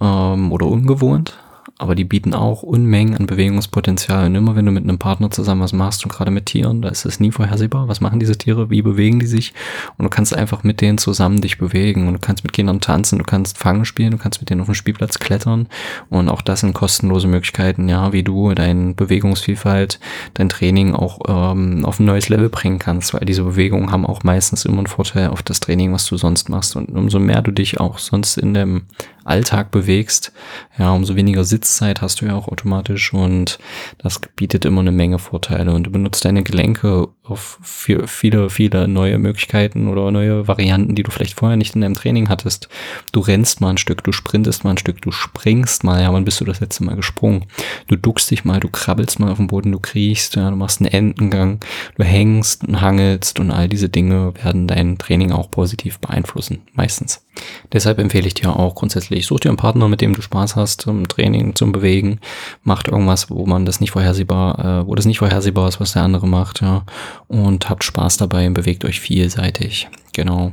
ähm, 0.00 0.50
oder 0.50 0.66
ungewohnt 0.66 1.36
aber 1.80 1.94
die 1.94 2.04
bieten 2.04 2.34
auch 2.34 2.62
Unmengen 2.62 3.16
an 3.16 3.26
Bewegungspotenzial. 3.26 4.26
Und 4.26 4.34
immer 4.34 4.54
wenn 4.54 4.66
du 4.66 4.70
mit 4.70 4.84
einem 4.84 4.98
Partner 4.98 5.30
zusammen 5.30 5.62
was 5.62 5.72
machst 5.72 6.04
und 6.04 6.12
gerade 6.12 6.30
mit 6.30 6.44
Tieren, 6.44 6.82
da 6.82 6.90
ist 6.90 7.06
es 7.06 7.20
nie 7.20 7.30
vorhersehbar. 7.30 7.88
Was 7.88 8.02
machen 8.02 8.20
diese 8.20 8.36
Tiere? 8.36 8.68
Wie 8.68 8.82
bewegen 8.82 9.18
die 9.18 9.26
sich? 9.26 9.54
Und 9.96 10.04
du 10.04 10.10
kannst 10.10 10.36
einfach 10.36 10.62
mit 10.62 10.82
denen 10.82 10.98
zusammen 10.98 11.40
dich 11.40 11.56
bewegen 11.56 12.06
und 12.06 12.12
du 12.12 12.18
kannst 12.20 12.44
mit 12.44 12.52
Kindern 12.52 12.80
tanzen, 12.80 13.18
du 13.18 13.24
kannst 13.24 13.56
Fangen 13.56 13.86
spielen, 13.86 14.10
du 14.10 14.18
kannst 14.18 14.42
mit 14.42 14.50
denen 14.50 14.60
auf 14.60 14.66
dem 14.66 14.74
Spielplatz 14.74 15.18
klettern. 15.18 15.68
Und 16.10 16.28
auch 16.28 16.42
das 16.42 16.60
sind 16.60 16.74
kostenlose 16.74 17.28
Möglichkeiten, 17.28 17.88
ja, 17.88 18.12
wie 18.12 18.24
du 18.24 18.52
deine 18.52 18.92
Bewegungsvielfalt, 18.92 20.00
dein 20.34 20.50
Training 20.50 20.94
auch 20.94 21.20
ähm, 21.28 21.86
auf 21.86 21.98
ein 21.98 22.04
neues 22.04 22.28
Level 22.28 22.50
bringen 22.50 22.78
kannst, 22.78 23.14
weil 23.14 23.24
diese 23.24 23.42
Bewegungen 23.42 23.90
haben 23.90 24.04
auch 24.04 24.22
meistens 24.22 24.66
immer 24.66 24.78
einen 24.78 24.86
Vorteil 24.86 25.28
auf 25.28 25.42
das 25.42 25.60
Training, 25.60 25.94
was 25.94 26.04
du 26.04 26.18
sonst 26.18 26.50
machst. 26.50 26.76
Und 26.76 26.90
umso 26.90 27.18
mehr 27.18 27.40
du 27.40 27.52
dich 27.52 27.80
auch 27.80 27.96
sonst 27.96 28.36
in 28.36 28.52
dem 28.52 28.82
Alltag 29.30 29.70
bewegst, 29.70 30.32
ja, 30.78 30.92
umso 30.92 31.16
weniger 31.16 31.44
Sitzzeit 31.44 32.02
hast 32.02 32.20
du 32.20 32.26
ja 32.26 32.34
auch 32.34 32.48
automatisch 32.48 33.14
und 33.14 33.58
das 33.98 34.20
bietet 34.36 34.64
immer 34.64 34.80
eine 34.80 34.92
Menge 34.92 35.18
Vorteile 35.18 35.72
und 35.72 35.84
du 35.84 35.90
benutzt 35.90 36.24
deine 36.24 36.42
Gelenke 36.42 37.08
auf 37.30 37.58
viele, 37.62 38.48
viele 38.48 38.88
neue 38.88 39.18
Möglichkeiten 39.18 39.88
oder 39.88 40.10
neue 40.10 40.48
Varianten, 40.48 40.94
die 40.94 41.02
du 41.02 41.10
vielleicht 41.10 41.38
vorher 41.38 41.56
nicht 41.56 41.74
in 41.74 41.80
deinem 41.80 41.94
Training 41.94 42.28
hattest. 42.28 42.68
Du 43.12 43.20
rennst 43.20 43.60
mal 43.60 43.70
ein 43.70 43.78
Stück, 43.78 44.04
du 44.04 44.12
sprintest 44.12 44.64
mal 44.64 44.70
ein 44.70 44.78
Stück, 44.78 45.00
du 45.02 45.10
springst 45.10 45.84
mal, 45.84 46.02
ja, 46.02 46.12
wann 46.12 46.24
bist 46.24 46.40
du 46.40 46.44
das 46.44 46.60
letzte 46.60 46.84
Mal 46.84 46.96
gesprungen? 46.96 47.46
Du 47.86 47.96
duckst 47.96 48.30
dich 48.30 48.44
mal, 48.44 48.60
du 48.60 48.68
krabbelst 48.68 49.20
mal 49.20 49.30
auf 49.30 49.38
dem 49.38 49.46
Boden, 49.46 49.72
du 49.72 49.78
kriechst, 49.78 50.36
ja, 50.36 50.50
du 50.50 50.56
machst 50.56 50.80
einen 50.80 50.92
Entengang, 50.92 51.60
du 51.96 52.04
hängst 52.04 52.66
und 52.66 52.80
hangelst 52.80 53.40
und 53.40 53.50
all 53.50 53.68
diese 53.68 53.88
Dinge 53.88 54.32
werden 54.42 54.66
dein 54.66 54.98
Training 54.98 55.32
auch 55.32 55.50
positiv 55.50 55.98
beeinflussen, 55.98 56.62
meistens. 56.74 57.24
Deshalb 57.72 57.98
empfehle 57.98 58.26
ich 58.26 58.34
dir 58.34 58.56
auch 58.56 58.74
grundsätzlich, 58.74 59.26
such 59.26 59.40
dir 59.40 59.50
einen 59.50 59.56
Partner, 59.56 59.88
mit 59.88 60.00
dem 60.00 60.14
du 60.14 60.22
Spaß 60.22 60.56
hast 60.56 60.82
zum 60.82 61.06
Training, 61.08 61.54
zum 61.54 61.72
Bewegen. 61.72 62.20
Macht 62.64 62.88
irgendwas, 62.88 63.30
wo 63.30 63.46
man 63.46 63.66
das 63.66 63.80
nicht 63.80 63.92
vorhersehbar, 63.92 64.82
äh, 64.82 64.86
wo 64.86 64.94
das 64.94 65.06
nicht 65.06 65.18
vorhersehbar 65.18 65.68
ist, 65.68 65.80
was 65.80 65.92
der 65.92 66.02
andere 66.02 66.26
macht, 66.26 66.60
ja. 66.60 66.84
Und 67.28 67.68
habt 67.70 67.84
Spaß 67.84 68.16
dabei 68.16 68.46
und 68.46 68.54
bewegt 68.54 68.84
euch 68.84 69.00
vielseitig. 69.00 69.88
Genau. 70.12 70.52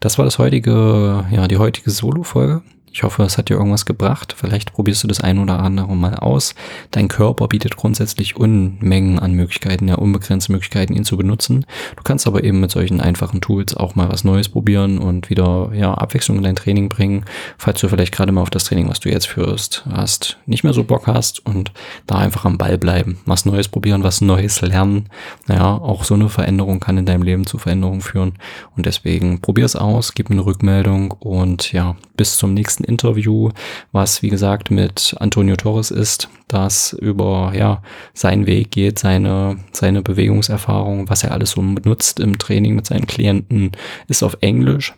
Das 0.00 0.18
war 0.18 0.24
das 0.24 0.38
heutige, 0.38 1.24
ja, 1.30 1.48
die 1.48 1.56
heutige 1.56 1.90
Solo-Folge. 1.90 2.62
Ich 2.92 3.02
hoffe, 3.02 3.22
es 3.22 3.38
hat 3.38 3.48
dir 3.48 3.54
irgendwas 3.54 3.86
gebracht. 3.86 4.34
Vielleicht 4.36 4.72
probierst 4.72 5.04
du 5.04 5.08
das 5.08 5.20
ein 5.20 5.38
oder 5.38 5.60
andere 5.60 5.94
mal 5.94 6.14
aus. 6.14 6.54
Dein 6.90 7.08
Körper 7.08 7.48
bietet 7.48 7.76
grundsätzlich 7.76 8.36
Unmengen 8.36 9.18
an 9.18 9.32
Möglichkeiten, 9.32 9.88
ja, 9.88 9.96
unbegrenzte 9.96 10.52
Möglichkeiten, 10.52 10.94
ihn 10.94 11.04
zu 11.04 11.16
benutzen. 11.16 11.66
Du 11.96 12.02
kannst 12.02 12.26
aber 12.26 12.44
eben 12.44 12.60
mit 12.60 12.70
solchen 12.70 13.00
einfachen 13.00 13.40
Tools 13.40 13.76
auch 13.76 13.94
mal 13.94 14.08
was 14.08 14.24
Neues 14.24 14.48
probieren 14.48 14.98
und 14.98 15.30
wieder, 15.30 15.70
ja, 15.74 15.94
Abwechslung 15.94 16.38
in 16.38 16.44
dein 16.44 16.56
Training 16.56 16.88
bringen, 16.88 17.24
falls 17.56 17.80
du 17.80 17.88
vielleicht 17.88 18.14
gerade 18.14 18.32
mal 18.32 18.42
auf 18.42 18.50
das 18.50 18.64
Training, 18.64 18.88
was 18.88 19.00
du 19.00 19.10
jetzt 19.10 19.26
führst, 19.26 19.84
hast, 19.90 20.38
nicht 20.46 20.64
mehr 20.64 20.72
so 20.72 20.84
Bock 20.84 21.06
hast 21.06 21.44
und 21.44 21.72
da 22.06 22.16
einfach 22.16 22.44
am 22.44 22.58
Ball 22.58 22.78
bleiben. 22.78 23.18
Was 23.26 23.44
Neues 23.44 23.68
probieren, 23.68 24.02
was 24.02 24.20
Neues 24.20 24.60
lernen. 24.60 25.08
Naja, 25.46 25.74
auch 25.74 26.04
so 26.04 26.14
eine 26.14 26.28
Veränderung 26.28 26.80
kann 26.80 26.98
in 26.98 27.06
deinem 27.06 27.22
Leben 27.22 27.46
zu 27.46 27.58
Veränderungen 27.58 28.00
führen. 28.00 28.34
Und 28.76 28.86
deswegen 28.86 29.40
probier 29.40 29.64
es 29.64 29.76
aus, 29.76 30.14
gib 30.14 30.30
mir 30.30 30.36
eine 30.36 30.46
Rückmeldung 30.46 31.12
und 31.12 31.72
ja, 31.72 31.96
bis 32.16 32.36
zum 32.36 32.54
nächsten 32.54 32.77
Interview, 32.84 33.50
was 33.92 34.22
wie 34.22 34.28
gesagt 34.28 34.70
mit 34.70 35.14
Antonio 35.18 35.56
Torres 35.56 35.90
ist, 35.90 36.28
das 36.48 36.92
über 36.92 37.52
ja 37.54 37.82
seinen 38.14 38.46
Weg 38.46 38.70
geht, 38.70 38.98
seine 38.98 39.58
seine 39.72 40.02
Bewegungserfahrung, 40.02 41.08
was 41.08 41.24
er 41.24 41.32
alles 41.32 41.52
so 41.52 41.62
benutzt 41.62 42.20
im 42.20 42.38
Training 42.38 42.74
mit 42.74 42.86
seinen 42.86 43.06
Klienten, 43.06 43.72
ist 44.08 44.22
auf 44.22 44.38
Englisch. 44.40 44.94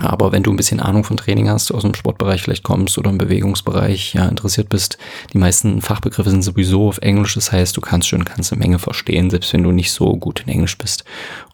Aber 0.00 0.32
wenn 0.32 0.42
du 0.42 0.50
ein 0.50 0.56
bisschen 0.56 0.80
Ahnung 0.80 1.04
von 1.04 1.16
Training 1.16 1.48
hast, 1.48 1.72
aus 1.72 1.82
dem 1.82 1.94
Sportbereich 1.94 2.42
vielleicht 2.42 2.62
kommst 2.62 2.98
oder 2.98 3.10
im 3.10 3.18
Bewegungsbereich 3.18 4.14
ja 4.14 4.26
interessiert 4.28 4.68
bist, 4.68 4.98
die 5.32 5.38
meisten 5.38 5.80
Fachbegriffe 5.80 6.30
sind 6.30 6.42
sowieso 6.42 6.88
auf 6.88 6.98
Englisch. 6.98 7.34
Das 7.34 7.52
heißt, 7.52 7.76
du 7.76 7.80
kannst 7.80 8.08
schon 8.08 8.20
eine 8.20 8.30
ganze 8.30 8.56
Menge 8.56 8.78
verstehen, 8.78 9.30
selbst 9.30 9.52
wenn 9.52 9.62
du 9.62 9.72
nicht 9.72 9.92
so 9.92 10.16
gut 10.16 10.40
in 10.40 10.48
Englisch 10.48 10.76
bist. 10.78 11.04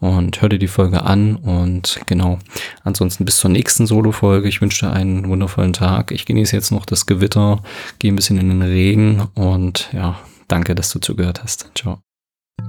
Und 0.01 0.41
hör 0.41 0.49
dir 0.49 0.59
die 0.59 0.69
Folge 0.69 1.03
an 1.03 1.37
und 1.37 2.01
genau. 2.07 2.39
Ansonsten 2.85 3.25
bis 3.25 3.39
zur 3.39 3.51
nächsten 3.51 3.87
Solo-Folge. 3.87 4.49
Ich 4.49 4.61
wünsche 4.61 4.87
dir 4.87 4.93
einen 4.93 5.29
wundervollen 5.29 5.73
Tag. 5.73 6.11
Ich 6.11 6.27
genieße 6.27 6.55
jetzt 6.55 6.71
noch 6.71 6.87
das 6.87 7.07
Gewitter, 7.07 7.63
gehe 7.99 8.13
ein 8.13 8.17
bisschen 8.17 8.39
in 8.39 8.49
den 8.49 8.63
Regen 8.63 9.29
und 9.35 9.89
ja, 9.93 10.19
danke, 10.49 10.75
dass 10.75 10.91
du 10.91 10.99
zugehört 10.99 11.43
hast. 11.43 11.71
Ciao. 11.75 12.06